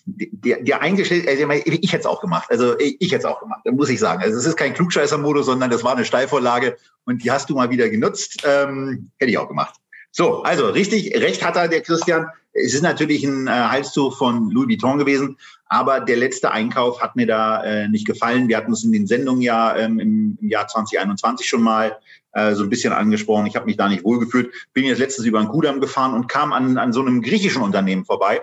[0.07, 2.49] der, der eingestellt, also ich hätte es auch gemacht.
[2.51, 4.23] Also ich, ich hätte es auch gemacht, muss ich sagen.
[4.23, 7.71] Also es ist kein Klugscheißer-Modus, sondern das war eine Steilvorlage und die hast du mal
[7.71, 8.43] wieder genutzt.
[8.45, 9.75] Ähm, hätte ich auch gemacht.
[10.11, 12.27] So, also richtig, recht hat er der Christian.
[12.53, 17.15] Es ist natürlich ein äh, Halstuch von Louis Vuitton gewesen, Aber der letzte Einkauf hat
[17.15, 18.49] mir da äh, nicht gefallen.
[18.49, 21.99] Wir hatten es in den Sendungen ja ähm, im, im Jahr 2021 schon mal
[22.33, 23.47] äh, so ein bisschen angesprochen.
[23.47, 24.53] Ich habe mich da nicht wohlgefühlt.
[24.73, 28.05] Bin jetzt letztens über den Kudamm gefahren und kam an, an so einem griechischen Unternehmen
[28.05, 28.43] vorbei,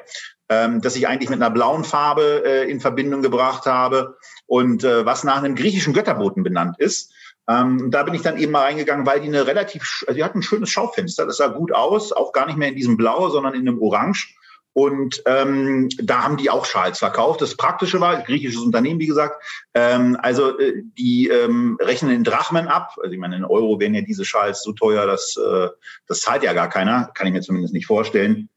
[0.49, 5.05] ähm, das ich eigentlich mit einer blauen Farbe äh, in Verbindung gebracht habe und äh,
[5.05, 7.13] was nach einem griechischen Götterboten benannt ist.
[7.47, 10.39] Ähm, da bin ich dann eben mal reingegangen, weil die eine relativ, also die hatten
[10.39, 13.53] ein schönes Schaufenster, das sah gut aus, auch gar nicht mehr in diesem Blau, sondern
[13.53, 14.35] in einem Orange.
[14.73, 17.41] Und ähm, da haben die auch Schals verkauft.
[17.41, 19.41] Das Praktische war, griechisches Unternehmen, wie gesagt,
[19.73, 22.93] ähm, also äh, die ähm, rechnen in Drachmen ab.
[23.01, 25.69] Also ich meine, in Euro wären ja diese Schals so teuer, dass äh,
[26.07, 27.09] das zahlt ja gar keiner.
[27.13, 28.49] Kann ich mir zumindest nicht vorstellen.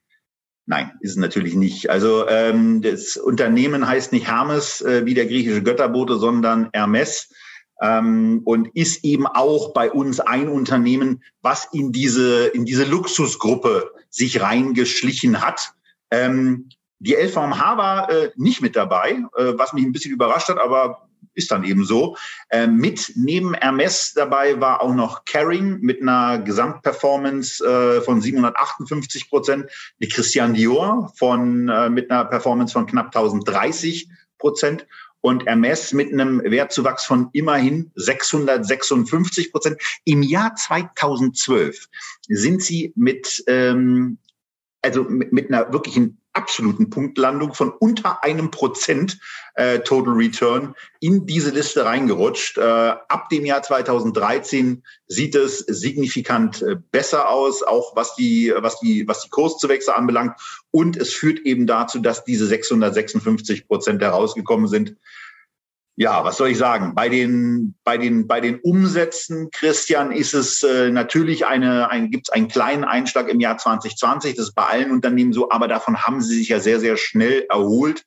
[0.70, 1.88] Nein, ist natürlich nicht.
[1.88, 7.32] Also ähm, das Unternehmen heißt nicht Hermes äh, wie der griechische Götterbote, sondern Hermes
[7.80, 13.90] ähm, und ist eben auch bei uns ein Unternehmen, was in diese in diese Luxusgruppe
[14.10, 15.72] sich reingeschlichen hat
[16.10, 16.68] ähm,
[17.00, 21.07] die LVMH war äh, nicht mit dabei, äh, was mich ein bisschen überrascht hat, aber
[21.34, 22.16] ist dann eben so.
[22.50, 29.28] Ähm, mit neben Hermes dabei war auch noch Caring mit einer Gesamtperformance äh, von 758
[29.28, 34.08] Prozent, die Christian Dior von, äh, mit einer Performance von knapp 1030
[34.38, 34.86] Prozent
[35.20, 39.80] und Hermes mit einem Wertzuwachs von immerhin 656 Prozent.
[40.04, 41.88] Im Jahr 2012
[42.28, 44.18] sind sie mit ähm,
[44.82, 49.18] also mit, mit einer wirklichen absoluten Punktlandung von unter einem Prozent
[49.55, 52.59] äh, Total Return in diese Liste reingerutscht.
[52.59, 58.78] Äh, ab dem Jahr 2013 sieht es signifikant äh, besser aus, auch was die, was
[58.78, 60.41] die, was die Kurszuwächse anbelangt.
[60.70, 64.95] Und es führt eben dazu, dass diese 656 Prozent herausgekommen sind
[66.01, 66.94] ja, was soll ich sagen?
[66.94, 72.28] Bei den, bei den, bei den Umsätzen, Christian, ist es äh, natürlich eine, ein, gibt
[72.28, 74.36] es einen kleinen Einschlag im Jahr 2020.
[74.36, 77.46] Das ist bei allen Unternehmen so, aber davon haben sie sich ja sehr, sehr schnell
[77.51, 78.05] erholt.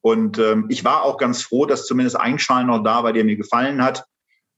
[0.00, 3.24] Und ähm, ich war auch ganz froh, dass zumindest ein Schein noch da war, der
[3.24, 4.04] mir gefallen hat.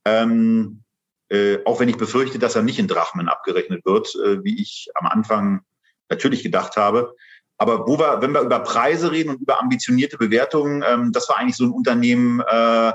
[0.07, 0.83] Ähm,
[1.29, 4.89] äh, auch wenn ich befürchte, dass er nicht in Drachmen abgerechnet wird, äh, wie ich
[4.95, 5.61] am Anfang
[6.09, 7.15] natürlich gedacht habe.
[7.61, 11.37] Aber wo wir, wenn wir über Preise reden und über ambitionierte Bewertungen, ähm, das war
[11.37, 12.93] eigentlich so ein Unternehmen, äh,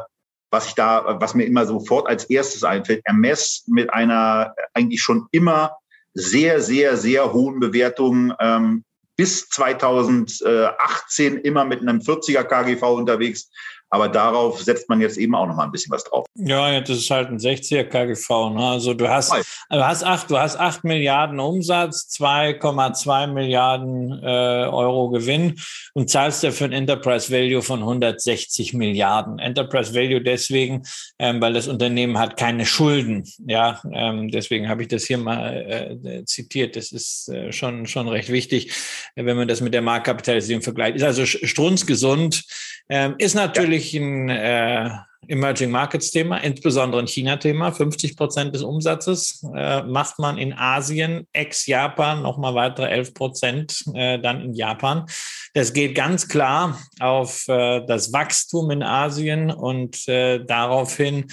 [0.50, 3.04] was ich da, was mir immer sofort als erstes einfällt.
[3.06, 5.78] Hermes mit einer eigentlich schon immer
[6.16, 8.34] sehr, sehr, sehr hohen Bewertung.
[8.40, 8.84] Ähm,
[9.18, 13.52] bis 2018 immer mit einem 40er KGV unterwegs.
[13.96, 16.26] Aber darauf setzt man jetzt eben auch noch mal ein bisschen was drauf.
[16.36, 18.50] Ja, das ist halt ein 60er KGV.
[18.50, 18.68] Ne?
[18.72, 25.12] Also du hast, du hast acht, du hast acht Milliarden Umsatz, 2,2 Milliarden äh, Euro
[25.12, 25.56] Gewinn
[25.94, 29.40] und zahlst dafür ein Enterprise Value von 160 Milliarden.
[29.40, 30.84] Enterprise Value deswegen,
[31.18, 33.24] ähm, weil das Unternehmen hat keine Schulden.
[33.48, 36.76] Ja, ähm, deswegen habe ich das hier mal äh, zitiert.
[36.76, 38.74] Das ist äh, schon schon recht wichtig,
[39.16, 40.98] wenn man das mit der Marktkapitalisierung vergleicht.
[40.98, 42.44] Ist also strunzgesund.
[42.88, 43.85] Ähm, ist natürlich ja.
[43.94, 44.90] Ein äh,
[45.28, 47.72] Emerging Markets Thema, insbesondere ein China-Thema.
[47.72, 54.20] 50 Prozent des Umsatzes äh, macht man in Asien, ex-Japan, nochmal weitere 11 Prozent äh,
[54.20, 55.06] dann in Japan.
[55.54, 61.26] Das geht ganz klar auf äh, das Wachstum in Asien und äh, darauf hin,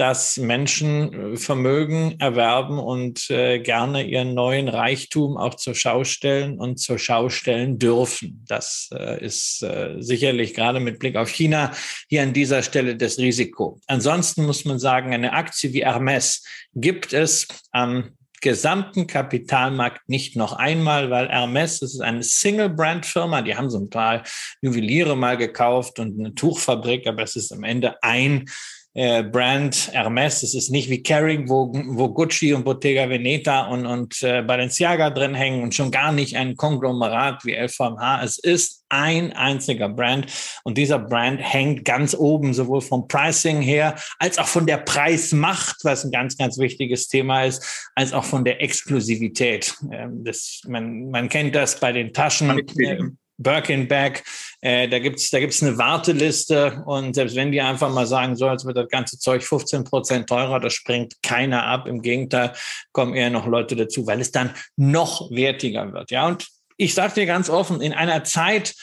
[0.00, 6.58] dass Menschen äh, Vermögen erwerben und äh, gerne ihren neuen Reichtum auch zur Schau stellen
[6.58, 8.42] und zur Schau stellen dürfen.
[8.48, 9.64] Das äh, ist
[9.98, 11.72] sicherlich gerade mit Blick auf China
[12.08, 13.78] hier an dieser Stelle das Risiko.
[13.88, 16.44] Ansonsten muss man sagen, eine Aktie wie Hermes
[16.74, 23.54] gibt es am gesamten Kapitalmarkt nicht noch einmal, weil Hermes, das ist eine Single-Brand-Firma, die
[23.54, 24.22] haben so ein paar
[24.62, 28.46] Juweliere mal gekauft und eine Tuchfabrik, aber es ist am Ende ein
[28.94, 30.42] äh, Brand Hermes.
[30.42, 35.10] Es ist nicht wie Kering, wo, wo Gucci und Bottega Veneta und, und äh, Balenciaga
[35.10, 38.24] drin hängen und schon gar nicht ein Konglomerat wie LVMH.
[38.24, 40.26] Es ist ein einziger Brand
[40.64, 45.76] und dieser Brand hängt ganz oben, sowohl vom Pricing her als auch von der Preismacht,
[45.84, 49.76] was ein ganz, ganz wichtiges Thema ist, als auch von der Exklusivität.
[49.92, 52.48] Ähm, das, man, man kennt das bei den Taschen.
[52.74, 54.22] Birkin Bag.
[54.60, 58.46] Äh, da gibt's da gibt's eine Warteliste und selbst wenn die einfach mal sagen, so
[58.46, 61.86] als wird das ganze Zeug 15 Prozent teurer, das springt keiner ab.
[61.86, 62.52] Im Gegenteil
[62.92, 66.10] kommen eher noch Leute dazu, weil es dann noch wertiger wird.
[66.10, 68.74] Ja, und ich sage dir ganz offen, in einer Zeit,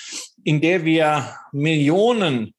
[0.44, 2.54] in der wir Millionen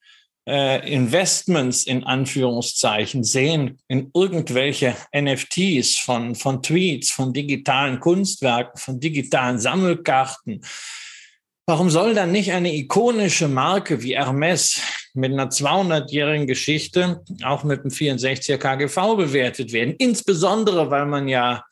[0.48, 8.98] äh, Investments in Anführungszeichen sehen in irgendwelche NFTs von, von Tweets, von digitalen Kunstwerken, von
[8.98, 10.62] digitalen Sammelkarten,
[11.68, 14.80] Warum soll dann nicht eine ikonische Marke wie Hermes
[15.12, 19.94] mit einer 200-jährigen Geschichte auch mit einem 64er KGV bewertet werden?
[19.98, 21.62] Insbesondere, weil man ja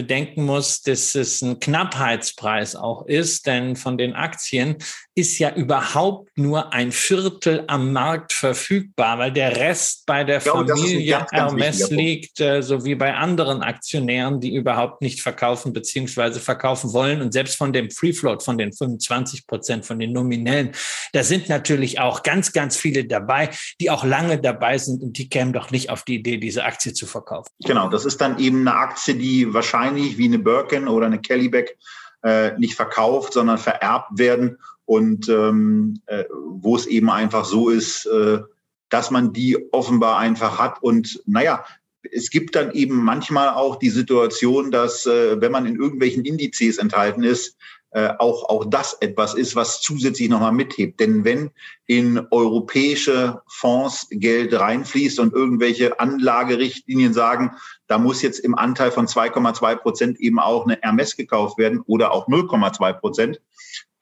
[0.00, 4.76] bedenken muss, dass es ein Knappheitspreis auch ist, denn von den Aktien
[5.14, 10.68] ist ja überhaupt nur ein Viertel am Markt verfügbar, weil der Rest bei der glaube,
[10.68, 15.74] Familie ganz, ganz Hermes liegt, äh, so wie bei anderen Aktionären, die überhaupt nicht verkaufen
[15.74, 16.40] bzw.
[16.40, 17.20] verkaufen wollen.
[17.20, 20.72] Und selbst von dem Free Float, von den 25 Prozent, von den nominellen,
[21.12, 25.28] da sind natürlich auch ganz, ganz viele dabei, die auch lange dabei sind und die
[25.28, 27.50] kämen doch nicht auf die Idee, diese Aktie zu verkaufen.
[27.64, 31.76] Genau, das ist dann eben eine Aktie, die wahrscheinlich wie eine Birkin oder eine Kellyback
[32.22, 38.06] äh, nicht verkauft, sondern vererbt werden und ähm, äh, wo es eben einfach so ist,
[38.06, 38.40] äh,
[38.88, 40.82] dass man die offenbar einfach hat.
[40.82, 41.64] Und naja,
[42.02, 46.78] es gibt dann eben manchmal auch die Situation, dass äh, wenn man in irgendwelchen Indizes
[46.78, 47.56] enthalten ist,
[47.92, 51.00] äh, auch, auch das etwas ist, was zusätzlich nochmal mithebt.
[51.00, 51.50] Denn wenn
[51.86, 57.56] in europäische Fonds Geld reinfließt und irgendwelche Anlagerichtlinien sagen,
[57.88, 62.12] da muss jetzt im Anteil von 2,2 Prozent eben auch eine Hermes gekauft werden oder
[62.12, 63.40] auch 0,2 Prozent,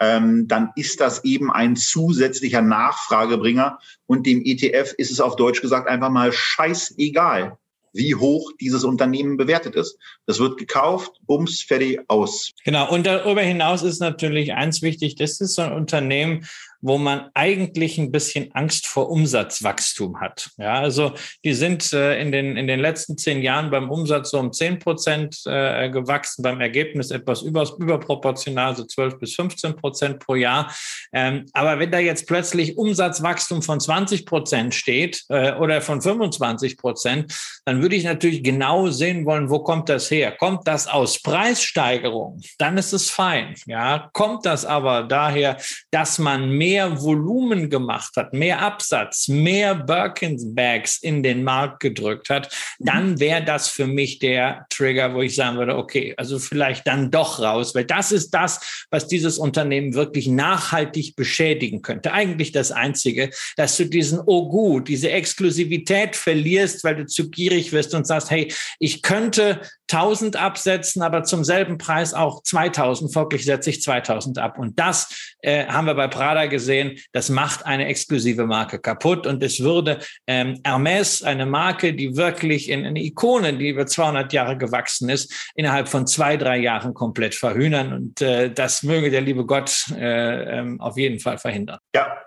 [0.00, 3.78] ähm, dann ist das eben ein zusätzlicher Nachfragebringer.
[4.06, 7.56] Und dem ETF ist es auf Deutsch gesagt einfach mal scheißegal,
[7.98, 9.98] wie hoch dieses Unternehmen bewertet ist.
[10.26, 12.52] Das wird gekauft, bums, fertig, aus.
[12.64, 12.90] Genau.
[12.90, 16.46] Und darüber hinaus ist natürlich eins wichtig, das ist so ein Unternehmen,
[16.80, 20.50] wo man eigentlich ein bisschen Angst vor Umsatzwachstum hat.
[20.58, 21.12] Ja, also
[21.44, 24.78] die sind äh, in, den, in den letzten zehn Jahren beim Umsatz so um zehn
[24.78, 30.72] Prozent äh, gewachsen, beim Ergebnis etwas über, überproportional, so zwölf bis 15 Prozent pro Jahr.
[31.12, 36.76] Ähm, aber wenn da jetzt plötzlich Umsatzwachstum von 20 Prozent steht äh, oder von 25
[36.76, 40.32] Prozent, dann würde ich natürlich genau sehen wollen, wo kommt das her?
[40.32, 42.40] Kommt das aus Preissteigerung?
[42.58, 43.54] Dann ist es fein.
[43.66, 45.56] Ja, kommt das aber daher,
[45.90, 51.80] dass man mehr mehr Volumen gemacht hat, mehr Absatz, mehr Birkins Bags in den Markt
[51.80, 53.20] gedrückt hat, dann mhm.
[53.20, 57.40] wäre das für mich der Trigger, wo ich sagen würde, okay, also vielleicht dann doch
[57.40, 62.12] raus, weil das ist das, was dieses Unternehmen wirklich nachhaltig beschädigen könnte.
[62.12, 67.72] Eigentlich das Einzige, dass du diesen Oh gut, diese Exklusivität verlierst, weil du zu gierig
[67.72, 73.46] wirst und sagst, hey, ich könnte 1000 absetzen, aber zum selben Preis auch 2000, folglich
[73.46, 74.58] setze ich 2000 ab.
[74.58, 79.26] Und das äh, haben wir bei Prada gesehen gesehen, das macht eine exklusive Marke kaputt.
[79.26, 84.32] Und es würde ähm, Hermes, eine Marke, die wirklich in eine Ikone, die über 200
[84.32, 87.92] Jahre gewachsen ist, innerhalb von zwei, drei Jahren komplett verhühnern.
[87.92, 91.78] Und äh, das möge der liebe Gott äh, ähm, auf jeden Fall verhindern.
[91.94, 92.18] Ja,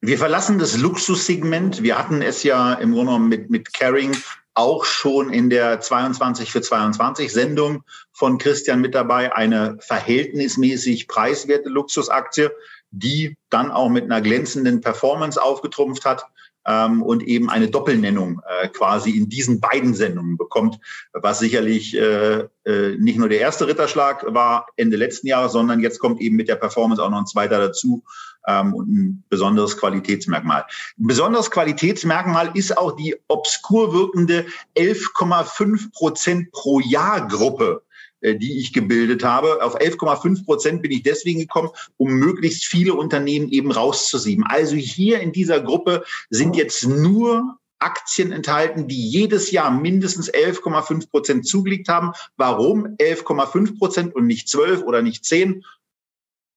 [0.00, 1.82] wir verlassen das Luxussegment.
[1.82, 4.16] Wir hatten es ja im Grunde genommen mit, mit Caring
[4.58, 11.68] auch schon in der 22 für 22 Sendung von Christian mit dabei, eine verhältnismäßig preiswerte
[11.68, 12.50] Luxusaktie
[12.90, 16.26] die dann auch mit einer glänzenden Performance aufgetrumpft hat
[16.66, 20.78] ähm, und eben eine Doppelnennung äh, quasi in diesen beiden Sendungen bekommt,
[21.12, 25.98] was sicherlich äh, äh, nicht nur der erste Ritterschlag war Ende letzten Jahres, sondern jetzt
[25.98, 28.04] kommt eben mit der Performance auch noch ein zweiter dazu
[28.46, 30.66] ähm, und ein besonderes Qualitätsmerkmal.
[30.98, 37.82] Ein besonderes Qualitätsmerkmal ist auch die obskur wirkende 11,5 Prozent pro Jahr Gruppe
[38.22, 39.62] die ich gebildet habe.
[39.62, 44.44] Auf 11,5 Prozent bin ich deswegen gekommen, um möglichst viele Unternehmen eben rauszusieben.
[44.44, 51.10] Also hier in dieser Gruppe sind jetzt nur Aktien enthalten, die jedes Jahr mindestens 11,5
[51.10, 52.12] Prozent zugelegt haben.
[52.36, 55.64] Warum 11,5 Prozent und nicht 12 oder nicht 10?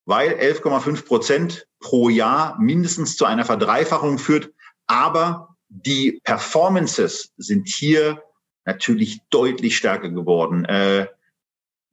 [0.05, 4.51] Weil 11,5 Prozent pro Jahr mindestens zu einer Verdreifachung führt.
[4.87, 8.23] Aber die Performances sind hier
[8.65, 10.65] natürlich deutlich stärker geworden.
[10.65, 11.07] Äh,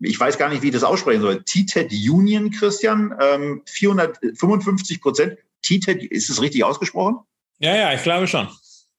[0.01, 1.43] ich weiß gar nicht, wie ich das aussprechen soll.
[1.43, 5.39] TTED Union, Christian, ähm, 455 Prozent.
[5.63, 7.19] TTED, ist es richtig ausgesprochen?
[7.59, 8.49] Ja, ja, ich glaube schon.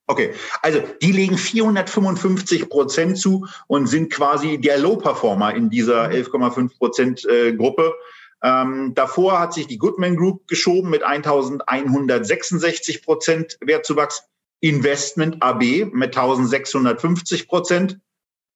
[0.08, 0.34] Okay,
[0.64, 7.26] also die legen 455 Prozent zu und sind quasi der Low-Performer in dieser 11,5 Prozent
[7.26, 7.94] äh, Gruppe.
[8.42, 14.24] Ähm, davor hat sich die Goodman Group geschoben mit 1166 Prozent Wertzuwachs.
[14.62, 17.98] Investment AB mit 1650 Prozent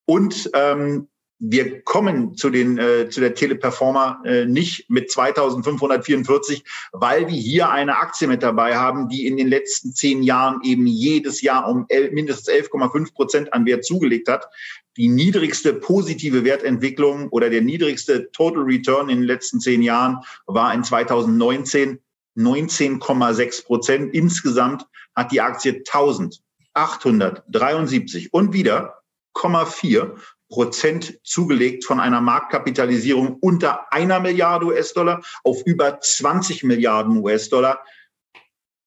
[0.06, 1.08] und ähm,
[1.46, 7.68] wir kommen zu den äh, zu der Teleperformer äh, nicht mit 2544, weil wir hier
[7.68, 11.84] eine Aktie mit dabei haben, die in den letzten zehn Jahren eben jedes Jahr um
[11.88, 14.48] el mindestens 11,5 Prozent an Wert zugelegt hat.
[14.96, 20.72] Die niedrigste positive Wertentwicklung oder der niedrigste Total Return in den letzten zehn Jahren war
[20.72, 21.98] in 2019
[22.36, 24.12] 19,6 Prozent.
[24.14, 30.16] Insgesamt hat die Aktie 1873 und wieder 0,4
[30.54, 37.80] Prozent zugelegt von einer Marktkapitalisierung unter einer Milliarde US-Dollar auf über 20 Milliarden US-Dollar.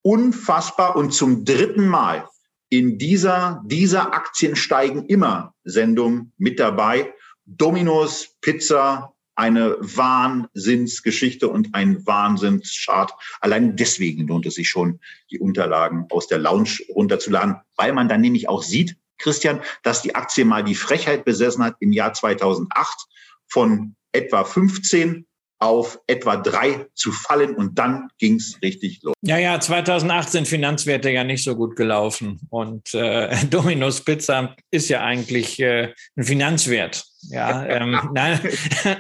[0.02, 2.26] Unfassbar und zum dritten Mal
[2.70, 7.14] in dieser, dieser Aktien steigen immer Sendung mit dabei.
[7.44, 13.12] Domino's Pizza eine Wahnsinnsgeschichte und ein Wahnsinnschart.
[13.42, 15.02] Allein deswegen lohnt es sich schon,
[15.32, 20.16] die Unterlagen aus der Lounge runterzuladen, weil man dann nämlich auch sieht, Christian, dass die
[20.16, 22.98] Aktie mal die Frechheit besessen hat im Jahr 2008
[23.48, 25.26] von etwa 15
[25.60, 29.16] auf etwa drei zu fallen und dann ging's richtig los.
[29.22, 34.90] Ja, ja, 2008 sind Finanzwerte ja nicht so gut gelaufen und äh, Domino's Pizza ist
[34.90, 37.06] ja eigentlich äh, ein Finanzwert.
[37.24, 38.40] Ja, ähm, nein,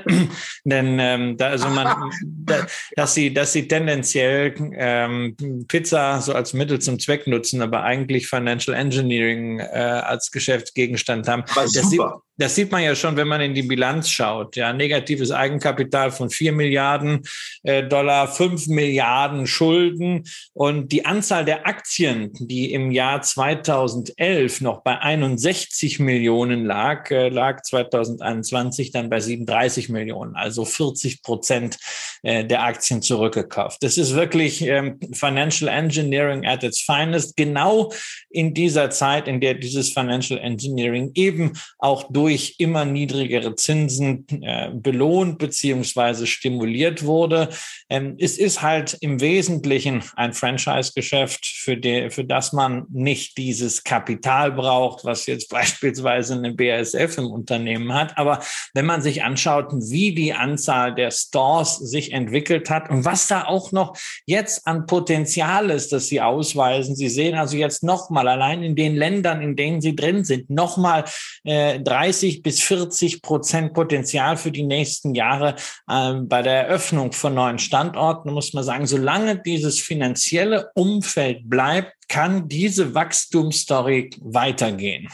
[0.65, 2.65] denn ähm, da, also man, da,
[2.95, 5.35] dass sie, dass sie tendenziell ähm,
[5.67, 11.43] Pizza so als Mittel zum Zweck nutzen, aber eigentlich Financial Engineering äh, als Geschäftsgegenstand haben.
[11.55, 12.01] Das sieht,
[12.37, 14.55] das sieht man ja schon, wenn man in die Bilanz schaut.
[14.55, 17.23] Ja, negatives Eigenkapital von vier Milliarden
[17.63, 24.83] äh, Dollar, fünf Milliarden Schulden und die Anzahl der Aktien, die im Jahr 2011 noch
[24.83, 31.77] bei 61 Millionen lag, äh, lag 2000 2021 dann bei 37 Millionen, also 40 Prozent
[32.23, 33.83] äh, der Aktien zurückgekauft.
[33.83, 37.91] Das ist wirklich ähm, Financial Engineering at its finest, genau
[38.29, 44.71] in dieser Zeit, in der dieses Financial Engineering eben auch durch immer niedrigere Zinsen äh,
[44.73, 47.49] belohnt beziehungsweise stimuliert wurde.
[47.89, 51.77] Ähm, es ist halt im Wesentlichen ein Franchise-Geschäft, für,
[52.09, 57.96] für das man nicht dieses Kapital braucht, was jetzt beispielsweise eine BASF im Unternehmen hat
[57.97, 58.17] hat.
[58.17, 58.39] Aber
[58.73, 63.45] wenn man sich anschaut, wie die Anzahl der Stores sich entwickelt hat und was da
[63.45, 66.95] auch noch jetzt an Potenzial ist, das sie ausweisen.
[66.95, 71.05] Sie sehen also jetzt nochmal allein in den Ländern, in denen sie drin sind, nochmal
[71.43, 75.55] äh, 30 bis 40 Prozent Potenzial für die nächsten Jahre
[75.89, 78.31] äh, bei der Eröffnung von neuen Standorten.
[78.31, 85.09] Muss man sagen, solange dieses finanzielle Umfeld bleibt, kann diese Wachstumsstory weitergehen.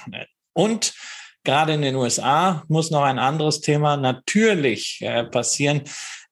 [0.53, 0.93] Und
[1.43, 5.81] Gerade in den USA muss noch ein anderes Thema natürlich äh, passieren.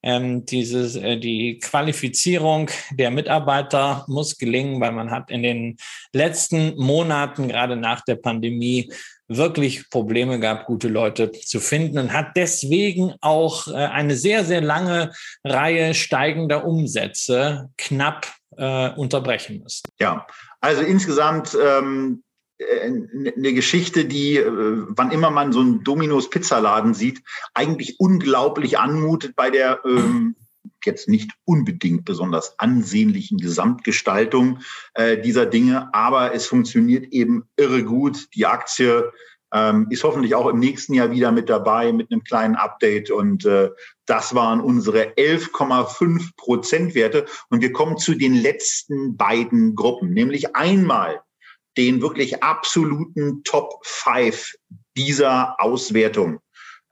[0.03, 5.77] Ähm, dieses, äh, die Qualifizierung der Mitarbeiter muss gelingen, weil man hat in den
[6.11, 8.91] letzten Monaten, gerade nach der Pandemie,
[9.27, 14.61] wirklich Probleme gehabt, gute Leute zu finden und hat deswegen auch äh, eine sehr, sehr
[14.61, 15.11] lange
[15.43, 19.83] Reihe steigender Umsätze knapp äh, unterbrechen müssen.
[19.99, 20.25] Ja,
[20.59, 22.23] also insgesamt ähm,
[22.83, 27.21] eine Geschichte, die, äh, wann immer man so einen Dominos Pizzaladen sieht,
[27.53, 30.35] eigentlich unglaublich anmutet bei der ähm,
[30.85, 34.59] jetzt nicht unbedingt besonders ansehnlichen Gesamtgestaltung
[34.93, 38.27] äh, dieser Dinge, aber es funktioniert eben irre gut.
[38.35, 39.11] Die Aktie
[39.53, 43.11] ähm, ist hoffentlich auch im nächsten Jahr wieder mit dabei mit einem kleinen Update.
[43.11, 43.69] Und äh,
[44.05, 51.21] das waren unsere 11,5 Prozentwerte und wir kommen zu den letzten beiden Gruppen, nämlich einmal
[51.77, 54.53] den wirklich absoluten Top 5
[54.95, 56.39] dieser Auswertung.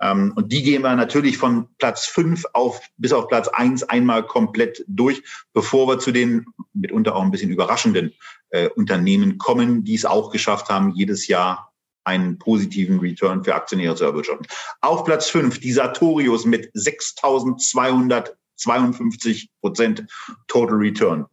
[0.02, 4.26] Ähm, und die gehen wir natürlich von Platz 5 auf, bis auf Platz 1 einmal
[4.26, 5.22] komplett durch,
[5.54, 8.14] bevor wir zu den mitunter auch ein bisschen überraschenden
[8.50, 11.74] äh, Unternehmen kommen, die es auch geschafft haben, jedes Jahr
[12.06, 14.48] einen positiven Return für Aktionäre zu erwirtschaften.
[14.82, 20.06] Auf Platz 5 die Sartorius mit 6.252 Prozent
[20.48, 21.26] Total Return.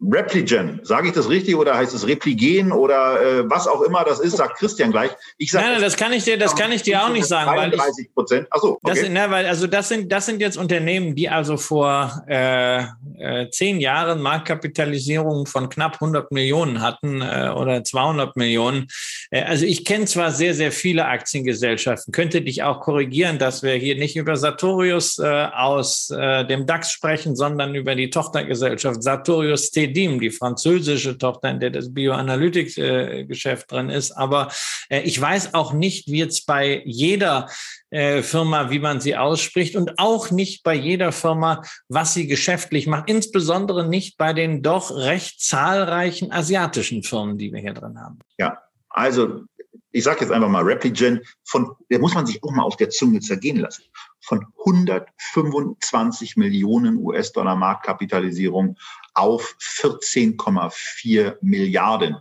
[0.00, 4.20] Repligen, sage ich das richtig oder heißt es Repligen oder äh, was auch immer das
[4.20, 5.10] ist, sagt Christian gleich.
[5.38, 7.50] Ich sag, nein, nein, das kann ich dir, das kann ich dir auch nicht sagen,
[7.50, 8.46] 33 Prozent.
[8.50, 9.00] Achso, okay.
[9.00, 12.84] das, ne, weil also das sind das sind jetzt Unternehmen, die also vor äh,
[13.18, 18.86] äh, zehn Jahren Marktkapitalisierung von knapp 100 Millionen hatten äh, oder 200 Millionen.
[19.32, 23.72] Äh, also ich kenne zwar sehr sehr viele Aktiengesellschaften, könnte dich auch korrigieren, dass wir
[23.72, 29.72] hier nicht über Sartorius äh, aus äh, dem DAX sprechen, sondern über die Tochtergesellschaft Sartorius
[29.72, 34.12] TD Cedim, die französische Tochter, in der das Bioanalytics-Geschäft drin ist.
[34.12, 34.50] Aber
[34.88, 37.48] äh, ich weiß auch nicht, wie jetzt bei jeder
[37.90, 42.86] äh, Firma, wie man sie ausspricht und auch nicht bei jeder Firma, was sie geschäftlich
[42.86, 48.18] macht, insbesondere nicht bei den doch recht zahlreichen asiatischen Firmen, die wir hier drin haben.
[48.38, 48.58] Ja,
[48.88, 49.44] also
[49.90, 52.90] ich sage jetzt einfach mal Repligen, von, der muss man sich auch mal auf der
[52.90, 53.84] Zunge zergehen lassen,
[54.20, 58.76] von 125 Millionen US-Dollar Marktkapitalisierung
[59.14, 62.16] auf 14,4 Milliarden.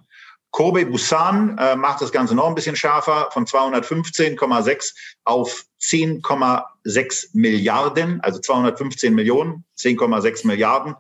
[0.52, 8.20] Kobe Busan äh, macht das Ganze noch ein bisschen schärfer, von 215,6 auf 10,6 Milliarden,
[8.22, 10.96] also 215 Millionen, 10,6 Milliarden,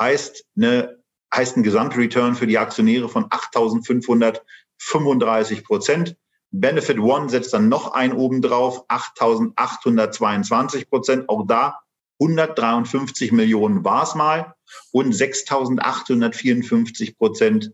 [0.00, 0.98] heißt, eine,
[1.34, 6.16] heißt ein Gesamtreturn für die Aktionäre von 8.535 Prozent.
[6.50, 11.28] Benefit One setzt dann noch ein oben drauf, 8.822 Prozent.
[11.28, 11.78] Auch da
[12.20, 14.54] 153 Millionen war es mal
[14.92, 17.72] und 6.854 Prozent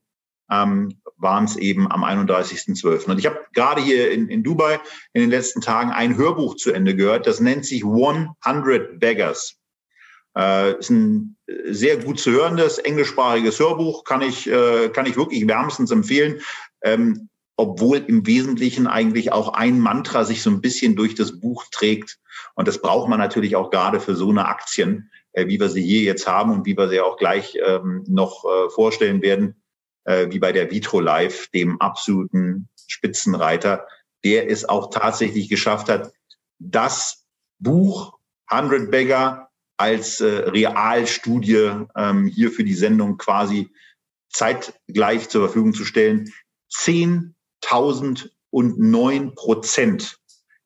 [0.51, 3.11] ähm, waren es eben am 31.12.
[3.11, 4.81] Und ich habe gerade hier in, in Dubai
[5.13, 9.57] in den letzten Tagen ein Hörbuch zu Ende gehört, das nennt sich 100 Beggars.
[10.37, 11.37] Äh, ist ein
[11.67, 16.41] sehr gut zu hörendes englischsprachiges Hörbuch, kann ich, äh, kann ich wirklich wärmstens empfehlen.
[16.83, 21.65] Ähm, obwohl im Wesentlichen eigentlich auch ein Mantra sich so ein bisschen durch das Buch
[21.71, 22.19] trägt.
[22.55, 25.83] Und das braucht man natürlich auch gerade für so eine Aktien, äh, wie wir sie
[25.83, 29.63] hier jetzt haben und wie wir sie auch gleich ähm, noch äh, vorstellen werden,
[30.05, 33.87] äh, wie bei der Vitro Live, dem absoluten Spitzenreiter,
[34.25, 36.13] der es auch tatsächlich geschafft hat,
[36.59, 37.27] das
[37.59, 43.71] Buch 100 Beggar als äh, Realstudie ähm, hier für die Sendung quasi
[44.31, 46.33] zeitgleich zur Verfügung zu stellen.
[46.73, 50.19] 10.009 Prozent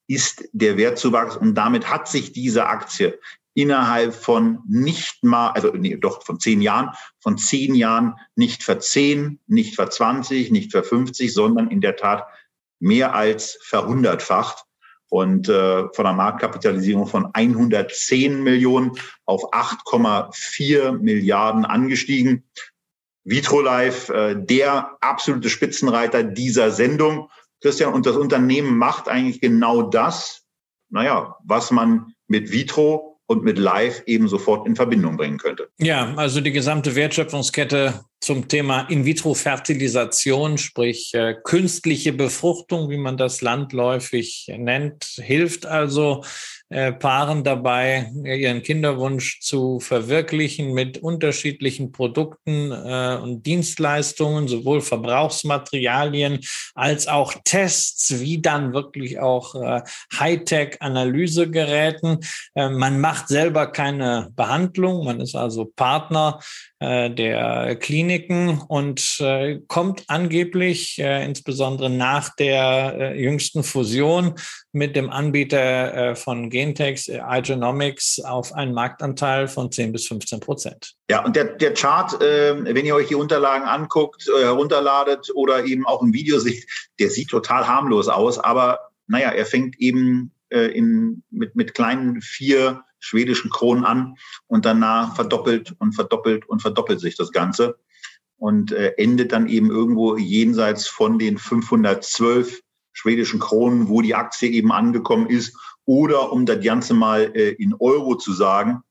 [0.09, 3.19] ist der Wertzuwachs und damit hat sich diese Aktie
[3.55, 6.91] innerhalb von nicht mal, also nee, doch von zehn Jahren,
[7.21, 11.97] von zehn Jahren nicht ver zehn, nicht ver 20, nicht ver 50, sondern in der
[11.97, 12.27] Tat
[12.81, 14.65] mehr als verhundertfacht
[15.11, 18.93] und äh, von einer Marktkapitalisierung von 110 Millionen
[19.25, 22.45] auf 8,4 Milliarden angestiegen.
[23.25, 27.29] Vitrolife, äh, der absolute Spitzenreiter dieser Sendung.
[27.61, 30.45] Christian, und das Unternehmen macht eigentlich genau das,
[30.91, 35.69] naja, was man mit Vitro und mit Live eben sofort in Verbindung bringen könnte.
[35.79, 43.43] Ja, also die gesamte Wertschöpfungskette zum Thema In-vitro-Fertilisation, sprich äh, künstliche Befruchtung, wie man das
[43.43, 46.25] landläufig nennt, hilft also
[46.71, 56.41] äh, Paaren dabei, ihren Kinderwunsch zu verwirklichen mit unterschiedlichen Produkten äh, und Dienstleistungen, sowohl Verbrauchsmaterialien
[56.75, 59.81] als auch Tests, wie dann wirklich auch äh,
[60.19, 62.19] Hightech-Analysegeräten.
[62.55, 66.39] Äh, man macht selber keine Behandlung, man ist also Partner
[66.81, 74.35] äh, der Kliniken und äh, kommt angeblich, insbesondere nach der jüngsten Fusion
[74.73, 80.41] mit dem Anbieter äh, von Gentex, äh, iGenomics, auf einen Marktanteil von 10 bis 15
[80.41, 80.95] Prozent.
[81.11, 85.65] Ja, und der, der Chart, äh, wenn ihr euch die Unterlagen anguckt, äh, herunterladet oder
[85.65, 86.67] eben auch ein Video seht,
[86.99, 92.83] der sieht total harmlos aus, aber naja, er fängt eben in, mit, mit kleinen vier
[93.01, 94.15] schwedischen Kronen an
[94.47, 97.79] und danach verdoppelt und verdoppelt und verdoppelt sich das Ganze
[98.39, 102.63] und endet dann eben irgendwo jenseits von den 512
[102.99, 105.57] schwedischen Kronen, wo die Aktie eben angekommen ist.
[105.85, 108.83] Oder um das Ganze mal äh, in Euro zu sagen,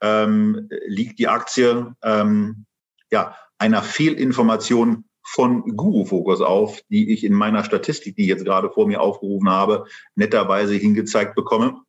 [0.00, 2.66] ähm, liegt die Aktie ähm,
[3.10, 8.44] ja, einer Fehlinformation von Guru Focus auf, die ich in meiner Statistik, die ich jetzt
[8.44, 11.82] gerade vor mir aufgerufen habe, netterweise hingezeigt bekomme.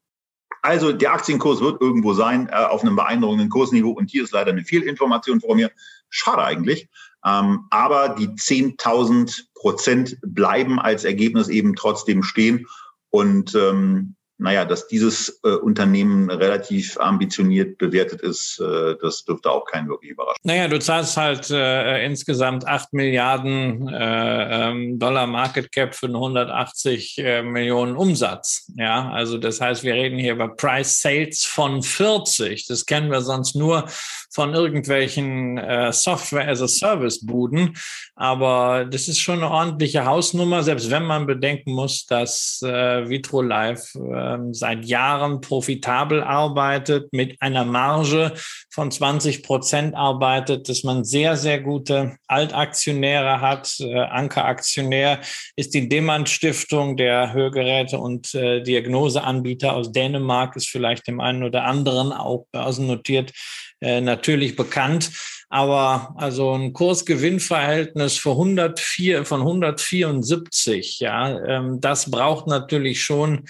[0.62, 3.92] Also der Aktienkurs wird irgendwo sein, äh, auf einem beeindruckenden Kursniveau.
[3.92, 5.72] Und hier ist leider eine Fehlinformation vor mir.
[6.10, 6.90] Schade eigentlich.
[7.26, 12.66] Ähm, aber die 10.000 Prozent bleiben als Ergebnis eben trotzdem stehen.
[13.10, 19.66] Und ähm, naja, dass dieses äh, Unternehmen relativ ambitioniert bewertet ist, äh, das dürfte auch
[19.66, 20.40] keinen wirklich überraschen.
[20.44, 27.18] Naja, du zahlst halt äh, insgesamt 8 Milliarden äh, ähm, Dollar Market Cap für 180
[27.18, 28.72] äh, Millionen Umsatz.
[28.78, 32.66] Ja, also das heißt, wir reden hier über Price Sales von 40.
[32.68, 33.86] Das kennen wir sonst nur
[34.32, 37.76] von irgendwelchen äh, Software as a Service Buden.
[38.16, 43.42] Aber das ist schon eine ordentliche Hausnummer, selbst wenn man bedenken muss, dass äh, Vitro
[43.42, 43.96] Live
[44.36, 48.34] äh, seit Jahren profitabel arbeitet, mit einer Marge
[48.70, 53.76] von 20 Prozent arbeitet, dass man sehr, sehr gute Altaktionäre hat.
[53.80, 55.20] Äh, Ankeraktionär
[55.56, 61.44] ist die Demand Stiftung der Hörgeräte und äh, Diagnoseanbieter aus Dänemark, ist vielleicht dem einen
[61.44, 63.34] oder anderen auch börsennotiert
[63.82, 65.12] äh, natürlich bekannt.
[65.50, 73.46] Aber also ein Kursgewinnverhältnis von 104, von 174, ja, ähm, das braucht natürlich schon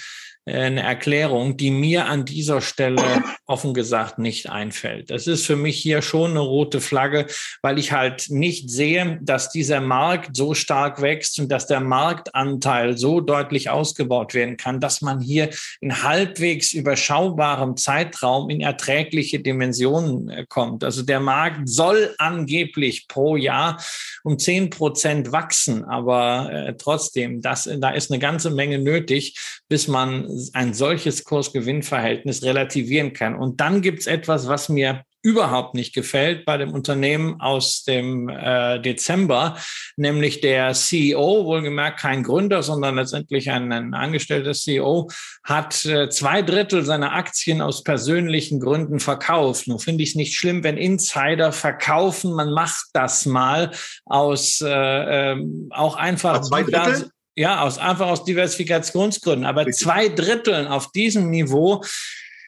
[0.49, 5.09] eine Erklärung, die mir an dieser Stelle offen gesagt nicht einfällt.
[5.09, 7.25] Das ist für mich hier schon eine rote Flagge,
[7.61, 12.97] weil ich halt nicht sehe, dass dieser Markt so stark wächst und dass der Marktanteil
[12.97, 15.49] so deutlich ausgebaut werden kann, dass man hier
[15.81, 20.83] in halbwegs überschaubarem Zeitraum in erträgliche Dimensionen äh, kommt.
[20.83, 23.81] Also der Markt soll angeblich pro Jahr
[24.23, 29.35] um zehn Prozent wachsen, aber äh, trotzdem, das, da ist eine ganze Menge nötig,
[29.69, 33.35] bis man ein solches Kursgewinnverhältnis relativieren kann.
[33.35, 38.29] Und dann gibt es etwas, was mir überhaupt nicht gefällt bei dem Unternehmen aus dem
[38.29, 39.57] äh, Dezember,
[39.97, 45.09] nämlich der CEO, wohlgemerkt kein Gründer, sondern letztendlich ein, ein angestellter CEO,
[45.43, 49.67] hat äh, zwei Drittel seiner Aktien aus persönlichen Gründen verkauft.
[49.67, 52.33] Nun finde ich es nicht schlimm, wenn Insider verkaufen.
[52.33, 53.71] Man macht das mal
[54.05, 56.41] aus äh, äh, auch einfach.
[56.41, 57.11] Zwei Drittel?
[57.35, 59.45] Ja, aus, einfach aus Diversifikationsgründen.
[59.45, 59.85] Aber Richtig.
[59.85, 61.83] zwei Dritteln auf diesem Niveau,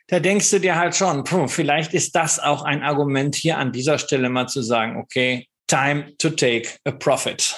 [0.08, 3.72] da denkst du dir halt schon, puh, vielleicht ist das auch ein Argument hier an
[3.72, 7.56] dieser Stelle mal zu sagen, okay, time to take a profit.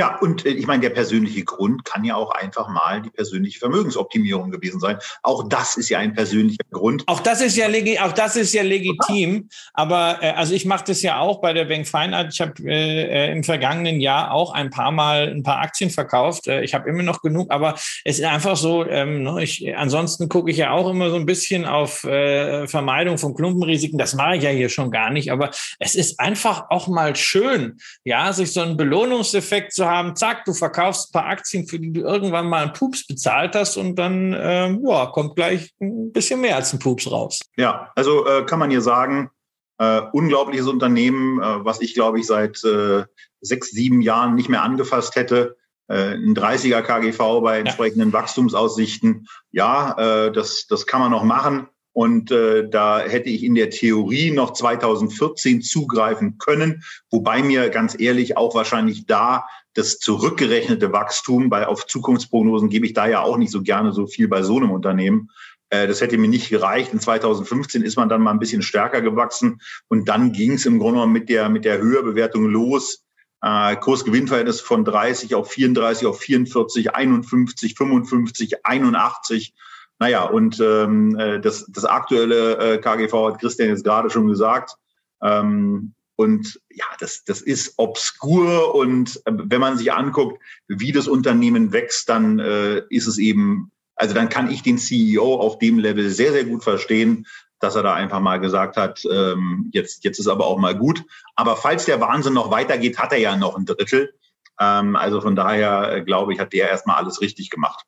[0.00, 3.58] Ja, und äh, ich meine, der persönliche Grund kann ja auch einfach mal die persönliche
[3.58, 4.96] Vermögensoptimierung gewesen sein.
[5.22, 7.02] Auch das ist ja ein persönlicher Grund.
[7.06, 9.50] Auch das ist ja, legi auch das ist ja legitim.
[9.74, 12.32] Aber äh, also ich mache das ja auch bei der Bank Feinart.
[12.32, 16.46] Ich habe äh, äh, im vergangenen Jahr auch ein paar Mal ein paar Aktien verkauft.
[16.46, 17.74] Ich habe immer noch genug, aber
[18.06, 18.86] es ist einfach so.
[18.86, 23.18] Ähm, ne, ich, ansonsten gucke ich ja auch immer so ein bisschen auf äh, Vermeidung
[23.18, 23.98] von Klumpenrisiken.
[23.98, 25.30] Das mache ich ja hier schon gar nicht.
[25.30, 30.44] Aber es ist einfach auch mal schön, ja, sich so einen Belohnungseffekt zu haben, zack,
[30.44, 33.96] du verkaufst ein paar Aktien, für die du irgendwann mal einen Pups bezahlt hast und
[33.96, 37.40] dann ähm, ja, kommt gleich ein bisschen mehr als ein Pups raus.
[37.56, 39.30] Ja, also äh, kann man hier sagen,
[39.78, 43.04] äh, unglaubliches Unternehmen, äh, was ich glaube ich seit äh,
[43.40, 45.56] sechs, sieben Jahren nicht mehr angefasst hätte.
[45.88, 48.12] Äh, ein 30er KGV bei entsprechenden ja.
[48.12, 49.26] Wachstumsaussichten.
[49.50, 51.66] Ja, äh, das, das kann man noch machen.
[51.92, 57.98] Und äh, da hätte ich in der Theorie noch 2014 zugreifen können, wobei mir ganz
[57.98, 63.36] ehrlich auch wahrscheinlich da das zurückgerechnete Wachstum, weil auf Zukunftsprognosen gebe ich da ja auch
[63.36, 65.30] nicht so gerne so viel bei so einem Unternehmen.
[65.70, 66.92] Äh, das hätte mir nicht gereicht.
[66.92, 70.78] In 2015 ist man dann mal ein bisschen stärker gewachsen und dann ging es im
[70.78, 73.04] Grunde genommen mit der, mit der Höherbewertung los.
[73.42, 79.54] Äh, Kursgewinnverhältnis von 30 auf 34, auf 44, 51, 55, 81
[80.02, 84.76] naja, und ähm, äh, das, das aktuelle KGV hat Christian jetzt gerade schon gesagt.
[85.22, 88.74] Ähm, und ja, das, das ist obskur.
[88.74, 93.72] Und äh, wenn man sich anguckt, wie das Unternehmen wächst, dann äh, ist es eben,
[93.94, 97.26] also dann kann ich den CEO auf dem Level sehr, sehr gut verstehen,
[97.58, 101.02] dass er da einfach mal gesagt hat, ähm, jetzt, jetzt ist aber auch mal gut.
[101.36, 104.12] Aber falls der Wahnsinn noch weitergeht, hat er ja noch ein Drittel.
[104.60, 107.86] Ähm, also von daher, äh, glaube ich, hat der erstmal alles richtig gemacht.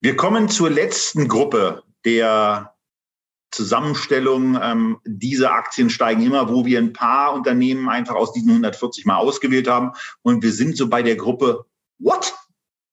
[0.00, 2.77] Wir kommen zur letzten Gruppe der
[3.50, 4.58] Zusammenstellung.
[4.62, 9.16] Ähm, diese Aktien steigen immer, wo wir ein paar Unternehmen einfach aus diesen 140 mal
[9.16, 9.92] ausgewählt haben.
[10.22, 11.64] Und wir sind so bei der Gruppe
[11.98, 12.34] What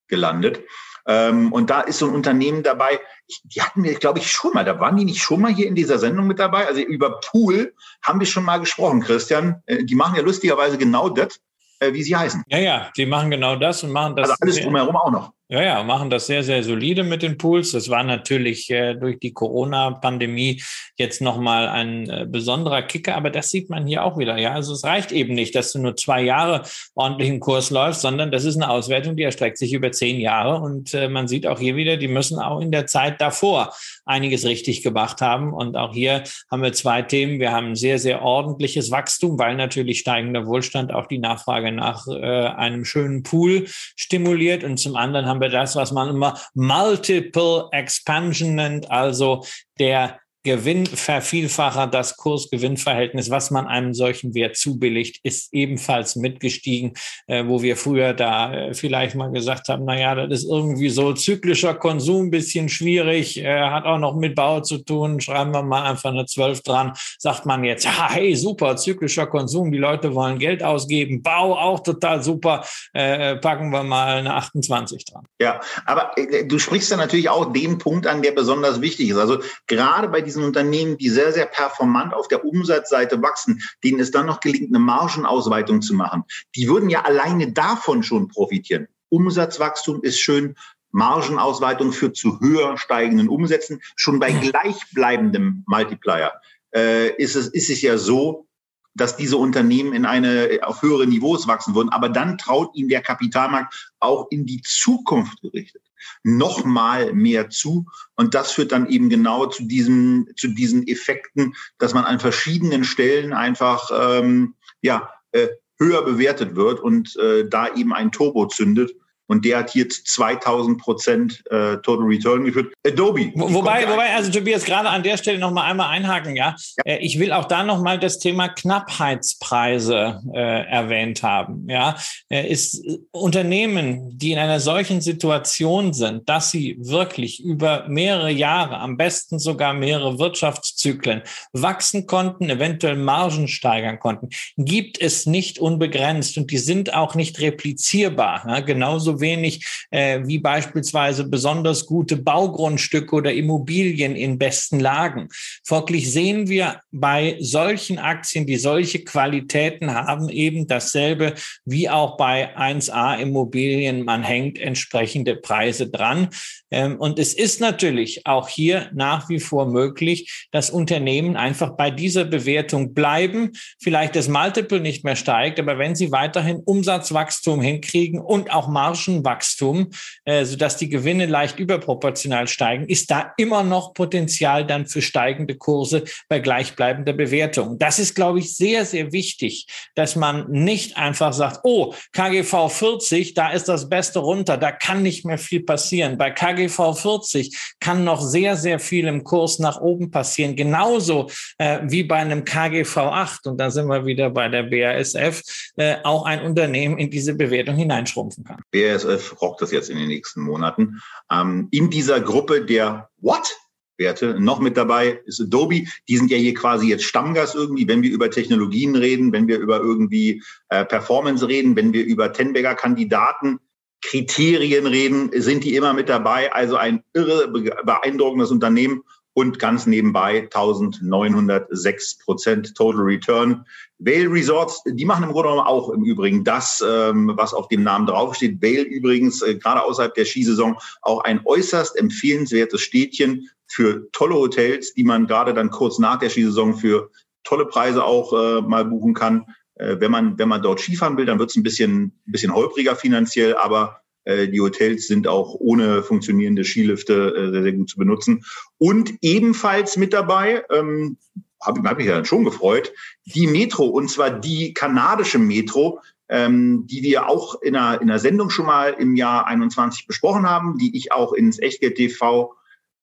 [0.08, 0.62] gelandet.
[1.08, 3.00] Ähm, und da ist so ein Unternehmen dabei,
[3.44, 4.66] die hatten wir, glaube ich, schon mal.
[4.66, 6.68] Da waren die nicht schon mal hier in dieser Sendung mit dabei.
[6.68, 9.62] Also über Pool haben wir schon mal gesprochen, Christian.
[9.66, 11.40] Äh, die machen ja lustigerweise genau das,
[11.80, 12.44] äh, wie sie heißen.
[12.48, 14.30] Ja, ja, die machen genau das und machen das.
[14.32, 15.34] Also alles drumherum auch noch.
[15.48, 17.72] Ja, ja, machen das sehr, sehr solide mit den Pools.
[17.72, 20.60] Das war natürlich äh, durch die Corona-Pandemie
[20.98, 24.40] jetzt nochmal ein äh, besonderer Kicker, aber das sieht man hier auch wieder.
[24.40, 26.64] Ja, also es reicht eben nicht, dass du nur zwei Jahre
[26.96, 30.60] ordentlich im Kurs läufst, sondern das ist eine Auswertung, die erstreckt sich über zehn Jahre.
[30.62, 33.72] Und äh, man sieht auch hier wieder, die müssen auch in der Zeit davor
[34.04, 35.54] einiges richtig gemacht haben.
[35.54, 37.40] Und auch hier haben wir zwei Themen.
[37.40, 42.48] Wir haben sehr, sehr ordentliches Wachstum, weil natürlich steigender Wohlstand auch die Nachfrage nach äh,
[42.48, 43.66] einem schönen Pool
[43.96, 44.64] stimuliert.
[44.64, 49.46] Und zum anderen haben haben wir das, was man immer Multiple Expansion nennt, also
[49.80, 56.94] der Gewinnvervielfacher, das Kurs-Gewinn-Verhältnis, was man einem solchen Wert zubilligt, ist ebenfalls mitgestiegen,
[57.28, 60.90] äh, wo wir früher da äh, vielleicht mal gesagt haben, na ja, das ist irgendwie
[60.90, 65.64] so zyklischer Konsum, bisschen schwierig, äh, hat auch noch mit Bau zu tun, schreiben wir
[65.64, 70.14] mal einfach eine 12 dran, sagt man jetzt, ja, hey, super, zyklischer Konsum, die Leute
[70.14, 75.26] wollen Geld ausgeben, Bau auch total super, äh, packen wir mal eine 28 dran.
[75.42, 79.18] Ja, aber äh, du sprichst ja natürlich auch den Punkt an, der besonders wichtig ist.
[79.18, 84.00] Also gerade bei diesen diesen Unternehmen, die sehr, sehr performant auf der Umsatzseite wachsen, denen
[84.00, 86.24] es dann noch gelingt, eine Margenausweitung zu machen,
[86.56, 88.88] die würden ja alleine davon schon profitieren.
[89.10, 90.56] Umsatzwachstum ist schön,
[90.92, 93.82] Margenausweitung führt zu höher steigenden Umsätzen.
[93.96, 96.34] Schon bei gleichbleibendem Multiplier
[96.74, 98.48] äh, ist, es, ist es ja so,
[98.94, 101.90] dass diese Unternehmen in eine auf höhere Niveaus wachsen würden.
[101.90, 105.85] Aber dann traut ihnen der Kapitalmarkt auch in die Zukunft gerichtet
[106.24, 107.86] noch mal mehr zu.
[108.16, 112.84] Und das führt dann eben genau zu diesen, zu diesen Effekten, dass man an verschiedenen
[112.84, 115.48] Stellen einfach ähm, ja, äh,
[115.78, 118.96] höher bewertet wird und äh, da eben ein Turbo zündet.
[119.28, 122.74] Und der hat jetzt 2000 Prozent äh, Total Return geführt.
[122.86, 123.32] Adobe.
[123.36, 126.56] Wobei, wobei, also Tobias, gerade an der Stelle noch mal einmal einhaken, ja.
[126.78, 126.84] ja.
[126.86, 131.98] Äh, ich will auch da noch mal das Thema Knappheitspreise äh, erwähnt haben, ja.
[132.30, 138.32] Äh, ist äh, Unternehmen, die in einer solchen Situation sind, dass sie wirklich über mehrere
[138.32, 141.24] Jahre, am besten sogar mehrere Wirtschaftszyklen
[141.54, 147.40] wachsen konnten, eventuell Margen steigern konnten, gibt es nicht unbegrenzt und die sind auch nicht
[147.40, 148.60] replizierbar, ja?
[148.60, 155.30] genauso wenig äh, wie beispielsweise besonders gute Baugrundstücke oder Immobilien in besten Lagen.
[155.64, 161.34] Folglich sehen wir bei solchen Aktien, die solche Qualitäten haben, eben dasselbe
[161.66, 164.04] wie auch bei 1a Immobilien.
[164.04, 166.30] Man hängt entsprechende Preise dran.
[166.72, 171.92] Ähm, und es ist natürlich auch hier nach wie vor möglich, dass Unternehmen einfach bei
[171.92, 178.20] dieser Bewertung bleiben, vielleicht das Multiple nicht mehr steigt, aber wenn sie weiterhin Umsatzwachstum hinkriegen
[178.20, 179.92] und auch Margen Margenwachstum,
[180.26, 185.56] äh, sodass die Gewinne leicht überproportional steigen, ist da immer noch Potenzial dann für steigende
[185.56, 187.78] Kurse bei gleichbleibender Bewertung.
[187.78, 193.34] Das ist, glaube ich, sehr, sehr wichtig, dass man nicht einfach sagt, oh, KGV 40,
[193.34, 196.18] da ist das Beste runter, da kann nicht mehr viel passieren.
[196.18, 201.80] Bei KGV 40 kann noch sehr, sehr viel im Kurs nach oben passieren, genauso äh,
[201.84, 203.48] wie bei einem KGV 8.
[203.48, 205.42] Und da sind wir wieder bei der BASF,
[205.78, 208.62] äh, auch ein Unternehmen in diese Bewertung hineinschrumpfen kann.
[208.72, 208.95] BASF
[209.42, 211.02] rockt das jetzt in den nächsten Monaten.
[211.32, 213.58] Ähm, in dieser Gruppe der What?
[213.98, 214.40] Werte.
[214.40, 215.86] Noch mit dabei ist Adobe.
[216.10, 219.58] Die sind ja hier quasi jetzt Stammgast irgendwie, wenn wir über Technologien reden, wenn wir
[219.58, 223.60] über irgendwie äh, Performance reden, wenn wir über Tenberger Kandidaten
[224.02, 226.54] Kriterien reden, sind die immer mit dabei.
[226.54, 229.02] Also ein irre beeindruckendes Unternehmen
[229.36, 233.66] und ganz nebenbei 1906 Prozent Total Return.
[234.00, 237.84] Vale Resorts, die machen im Grunde genommen auch im Übrigen das, ähm, was auf dem
[237.84, 238.62] Namen draufsteht.
[238.62, 244.94] Vale übrigens äh, gerade außerhalb der Skisaison auch ein äußerst empfehlenswertes Städtchen für tolle Hotels,
[244.94, 247.12] die man gerade dann kurz nach der Skisaison für
[247.44, 249.48] tolle Preise auch äh, mal buchen kann.
[249.76, 252.56] Äh, wenn man wenn man dort Skifahren will, dann wird es ein bisschen ein bisschen
[252.56, 257.98] holpriger finanziell, aber die Hotels sind auch ohne funktionierende Skilifte äh, sehr, sehr gut zu
[257.98, 258.44] benutzen.
[258.78, 261.18] Und ebenfalls mit dabei, ähm,
[261.62, 262.94] habe hab ich ja schon gefreut,
[263.26, 266.00] die Metro, und zwar die kanadische Metro,
[266.30, 270.50] ähm, die wir auch in einer, in einer Sendung schon mal im Jahr 21 besprochen
[270.50, 272.54] haben, die ich auch ins Echtgeld TV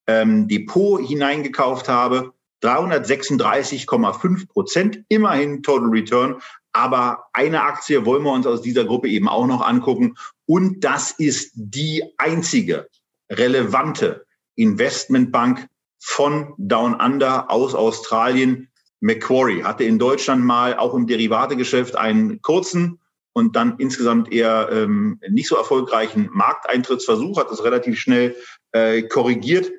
[0.07, 2.32] ähm, Depot hineingekauft habe.
[2.62, 6.36] 336,5 Prozent, immerhin Total Return.
[6.73, 10.15] Aber eine Aktie wollen wir uns aus dieser Gruppe eben auch noch angucken.
[10.47, 12.89] Und das ist die einzige
[13.31, 14.24] relevante
[14.57, 15.69] Investmentbank
[15.99, 18.69] von Down Under aus Australien.
[19.01, 23.01] Macquarie hatte in Deutschland mal auch im Derivategeschäft einen kurzen
[23.32, 28.36] und dann insgesamt eher ähm, nicht so erfolgreichen Markteintrittsversuch, hat das relativ schnell
[28.73, 29.73] äh, korrigiert.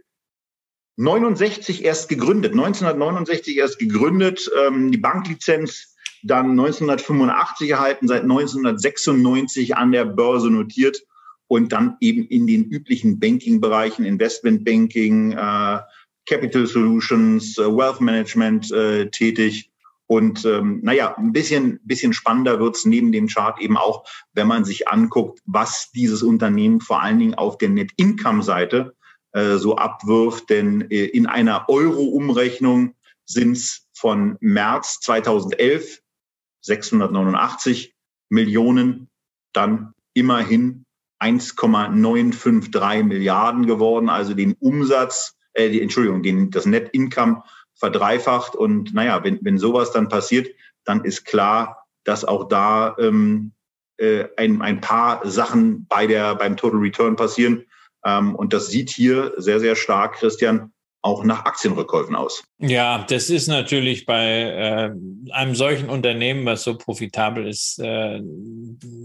[0.98, 5.93] 69 erst gegründet, 1969 erst gegründet, ähm, die Banklizenz
[6.24, 11.04] dann 1985 erhalten, seit 1996 an der Börse notiert
[11.48, 15.80] und dann eben in den üblichen Banking-Bereichen, Investmentbanking, äh,
[16.26, 19.70] Capital Solutions, äh, Wealth Management äh, tätig.
[20.08, 24.66] Und ähm, naja, ein bisschen, bisschen spannender wird's neben dem Chart eben auch, wenn man
[24.66, 28.95] sich anguckt, was dieses Unternehmen vor allen Dingen auf der Net-Income-Seite
[29.32, 30.50] äh, so abwirft.
[30.50, 32.95] Denn äh, in einer Euro-Umrechnung
[33.26, 36.03] sind's von März 2011
[36.64, 37.94] 689
[38.30, 39.10] Millionen,
[39.53, 40.85] dann immerhin
[41.19, 47.44] 1,953 Milliarden geworden, also den Umsatz, äh, die, Entschuldigung, den, das Net Income
[47.76, 48.56] verdreifacht.
[48.56, 50.49] Und naja, wenn, wenn sowas dann passiert,
[50.84, 53.53] dann ist klar, dass auch da ähm,
[53.98, 57.65] äh, ein, ein paar Sachen bei der, beim Total Return passieren.
[58.03, 60.73] Ähm, und das sieht hier sehr, sehr stark, Christian,
[61.04, 62.44] auch nach Aktienrückkäufen aus.
[62.60, 64.92] Ja, das ist natürlich bei äh,
[65.32, 68.22] einem solchen Unternehmen, was so profitabel ist, äh,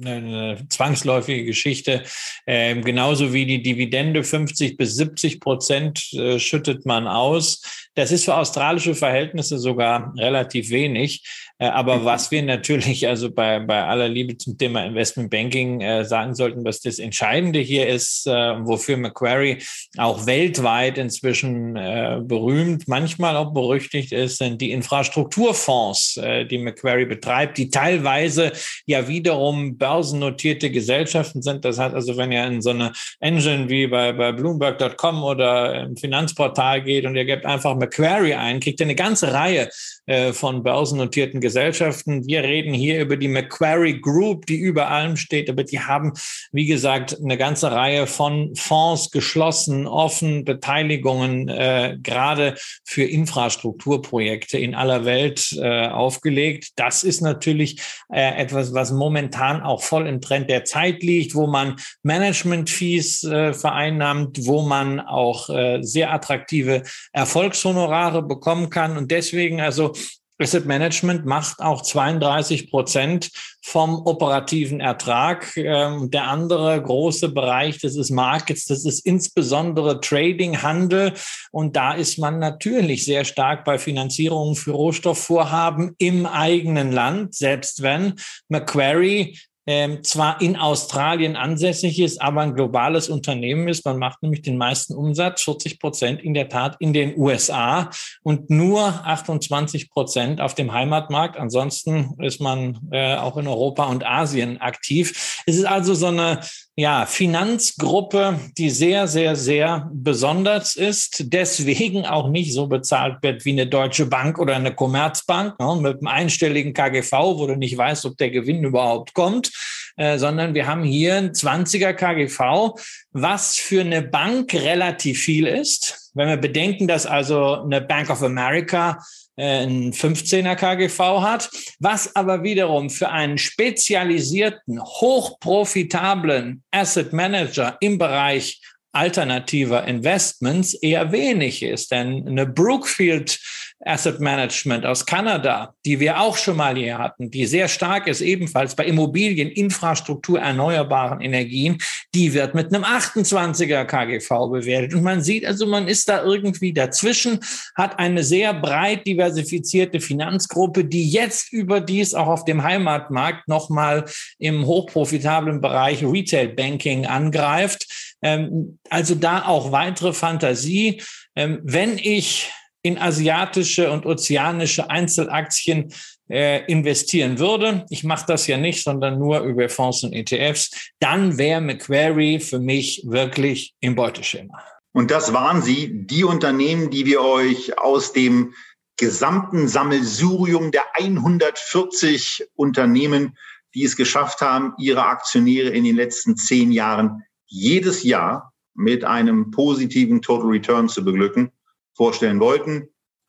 [0.04, 2.04] eine zwangsläufige Geschichte.
[2.46, 7.62] Äh, genauso wie die Dividende 50 bis 70 Prozent äh, schüttet man aus.
[7.94, 11.24] Das ist für australische Verhältnisse sogar relativ wenig.
[11.58, 12.04] Äh, aber mhm.
[12.04, 16.64] was wir natürlich also bei, bei aller Liebe zum Thema Investment Banking äh, sagen sollten,
[16.64, 19.58] was das Entscheidende hier ist, äh, wofür Macquarie
[19.96, 26.20] auch weltweit inzwischen äh, berühmt, manchmal auch berüchtigt ist, sind die Infrastrukturfonds,
[26.50, 28.52] die Macquarie betreibt, die teilweise
[28.86, 31.64] ja wiederum börsennotierte Gesellschaften sind.
[31.64, 35.96] Das heißt also, wenn ihr in so eine Engine wie bei, bei Bloomberg.com oder im
[35.96, 39.68] Finanzportal geht und ihr gebt einfach Macquarie ein, kriegt ihr eine ganze Reihe
[40.08, 42.26] äh, von börsennotierten Gesellschaften.
[42.26, 46.14] Wir reden hier über die Macquarie Group, die über allem steht, aber die haben,
[46.50, 52.54] wie gesagt, eine ganze Reihe von Fonds geschlossen, offen, Beteiligungen äh, gerade
[52.84, 56.70] für Infrastrukturprojekte in aller Welt äh, aufgelegt.
[56.76, 61.46] Das ist natürlich äh, etwas, was momentan auch voll im Trend der Zeit liegt, wo
[61.46, 66.82] man Management-Fees äh, vereinnahmt, wo man auch äh, sehr attraktive
[67.12, 68.96] Erfolgshonorare bekommen kann.
[68.96, 69.92] Und deswegen also
[70.40, 75.56] Asset Management macht auch 32 Prozent vom operativen Ertrag.
[75.56, 81.12] Ähm, der andere große Bereich, das ist Markets, das ist insbesondere Trading, Handel.
[81.50, 87.82] Und da ist man natürlich sehr stark bei Finanzierungen für Rohstoffvorhaben im eigenen Land, selbst
[87.82, 88.14] wenn
[88.48, 89.36] Macquarie
[89.68, 93.84] ähm, zwar in Australien ansässig ist, aber ein globales Unternehmen ist.
[93.84, 97.90] Man macht nämlich den meisten Umsatz, 40 Prozent in der Tat in den USA
[98.22, 101.36] und nur 28 Prozent auf dem Heimatmarkt.
[101.36, 105.42] Ansonsten ist man äh, auch in Europa und Asien aktiv.
[105.44, 106.40] Es ist also so eine
[106.78, 113.50] ja, Finanzgruppe, die sehr, sehr, sehr besonders ist, deswegen auch nicht so bezahlt wird wie
[113.50, 118.06] eine Deutsche Bank oder eine Commerzbank ne, mit einem einstelligen KGV, wo du nicht weißt,
[118.06, 119.50] ob der Gewinn überhaupt kommt,
[119.96, 122.80] äh, sondern wir haben hier ein 20er KGV,
[123.10, 126.12] was für eine Bank relativ viel ist.
[126.14, 129.00] Wenn wir bedenken, dass also eine Bank of America
[129.38, 138.60] ein 15er KGV hat, was aber wiederum für einen spezialisierten, hochprofitablen Asset Manager im Bereich
[138.92, 141.90] alternativer Investments eher wenig ist.
[141.92, 143.38] Denn eine Brookfield
[143.84, 148.20] Asset Management aus Kanada, die wir auch schon mal hier hatten, die sehr stark ist,
[148.20, 151.78] ebenfalls bei Immobilien, Infrastruktur, erneuerbaren Energien,
[152.14, 154.94] die wird mit einem 28er KGV bewertet.
[154.94, 157.38] Und man sieht also, man ist da irgendwie dazwischen,
[157.76, 164.04] hat eine sehr breit diversifizierte Finanzgruppe, die jetzt überdies auch auf dem Heimatmarkt nochmal
[164.38, 167.86] im hochprofitablen Bereich Retail Banking angreift.
[168.22, 171.00] Ähm, also da auch weitere Fantasie.
[171.36, 172.50] Ähm, wenn ich
[172.82, 175.92] in asiatische und ozeanische Einzelaktien
[176.30, 181.38] äh, investieren würde, ich mache das ja nicht, sondern nur über Fonds und ETFs, dann
[181.38, 184.62] wäre Macquarie für mich wirklich im Beuteschema.
[184.92, 188.54] Und das waren sie, die Unternehmen, die wir euch aus dem
[188.96, 193.36] gesamten Sammelsurium der 140 Unternehmen,
[193.74, 199.50] die es geschafft haben, ihre Aktionäre in den letzten zehn Jahren jedes Jahr mit einem
[199.50, 201.52] positiven Total Return zu beglücken
[201.98, 202.88] vorstellen wollten.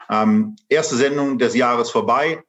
[0.09, 2.43] Ähm, erste Sendung des Jahres vorbei.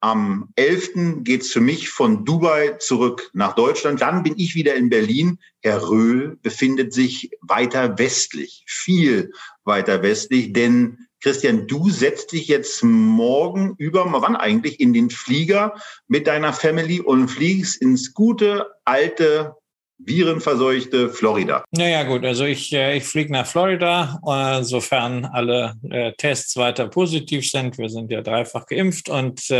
[0.00, 1.24] Am 11.
[1.24, 4.00] geht's für mich von Dubai zurück nach Deutschland.
[4.00, 5.38] Dann bin ich wieder in Berlin.
[5.60, 9.32] Herr Röhl befindet sich weiter westlich, viel
[9.64, 15.74] weiter westlich, denn Christian, du setzt dich jetzt morgen über, wann eigentlich, in den Flieger
[16.06, 19.56] mit deiner Family und fliegst ins gute alte
[19.98, 21.64] virenverseuchte Florida.
[21.70, 26.88] Naja gut, also ich, äh, ich fliege nach Florida, äh, sofern alle äh, Tests weiter
[26.88, 27.78] positiv sind.
[27.78, 29.50] Wir sind ja dreifach geimpft und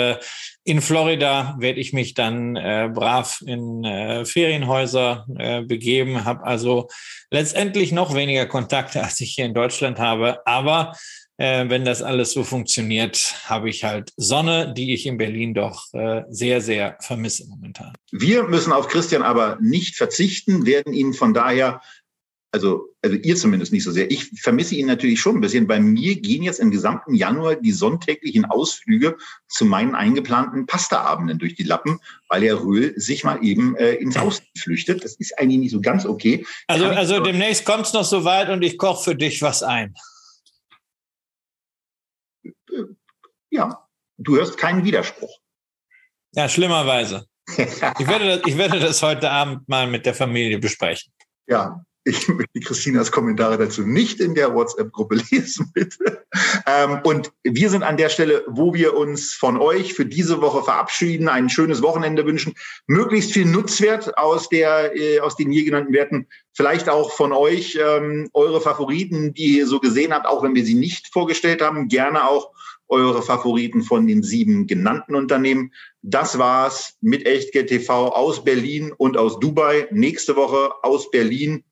[0.65, 5.27] in Florida werde ich mich dann brav in Ferienhäuser
[5.67, 6.89] begeben, habe also
[7.31, 10.95] letztendlich noch weniger Kontakte, als ich hier in Deutschland habe, aber
[11.39, 15.93] äh, wenn das alles so funktioniert, habe ich halt Sonne, die ich in Berlin doch
[15.93, 17.93] äh, sehr, sehr vermisse momentan.
[18.11, 21.83] Wir müssen auf Christian aber nicht verzichten, werden ihn von daher,
[22.53, 24.11] also, also ihr zumindest nicht so sehr.
[24.11, 25.67] Ich vermisse ihn natürlich schon ein bisschen.
[25.67, 31.55] Bei mir gehen jetzt im gesamten Januar die sonntäglichen Ausflüge zu meinen eingeplanten Pastaabenden durch
[31.55, 32.01] die Lappen,
[32.31, 35.05] weil Herr Röhl sich mal eben äh, ins Haus flüchtet.
[35.05, 36.47] Das ist eigentlich nicht so ganz okay.
[36.67, 39.95] Also, also demnächst kommt es noch so weit und ich koche für dich was ein.
[43.57, 43.89] Ja,
[44.19, 45.35] du hörst keinen Widerspruch.
[46.35, 47.25] Ja, schlimmerweise.
[47.57, 51.11] ich, werde das, ich werde das heute Abend mal mit der Familie besprechen.
[51.47, 56.27] Ja, ich möchte Christinas Kommentare dazu nicht in der WhatsApp-Gruppe lesen, bitte.
[56.67, 60.63] Ähm, und wir sind an der Stelle, wo wir uns von euch für diese Woche
[60.63, 62.53] verabschieden, ein schönes Wochenende wünschen,
[62.87, 67.79] möglichst viel Nutzwert aus der, äh, aus den hier genannten Werten, vielleicht auch von euch
[67.81, 71.89] ähm, eure Favoriten, die ihr so gesehen habt, auch wenn wir sie nicht vorgestellt haben,
[71.89, 72.53] gerne auch
[72.89, 75.73] eure Favoriten von den sieben genannten Unternehmen.
[76.03, 79.89] Das war's mit Echtgeld TV aus Berlin und aus Dubai.
[79.91, 81.65] Nächste Woche aus Berlin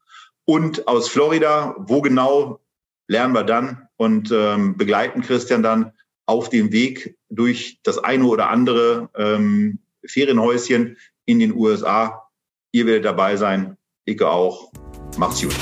[0.44, 1.76] und aus Florida.
[1.78, 2.60] Wo genau
[3.06, 5.92] lernen wir dann und ähm, begleiten Christian dann
[6.26, 10.96] auf dem Weg durch das eine oder andere ähm, Ferienhäuschen
[11.26, 12.28] in den USA.
[12.72, 13.76] Ihr werdet dabei sein.
[14.04, 14.72] Ich auch.
[15.16, 15.54] Macht's gut.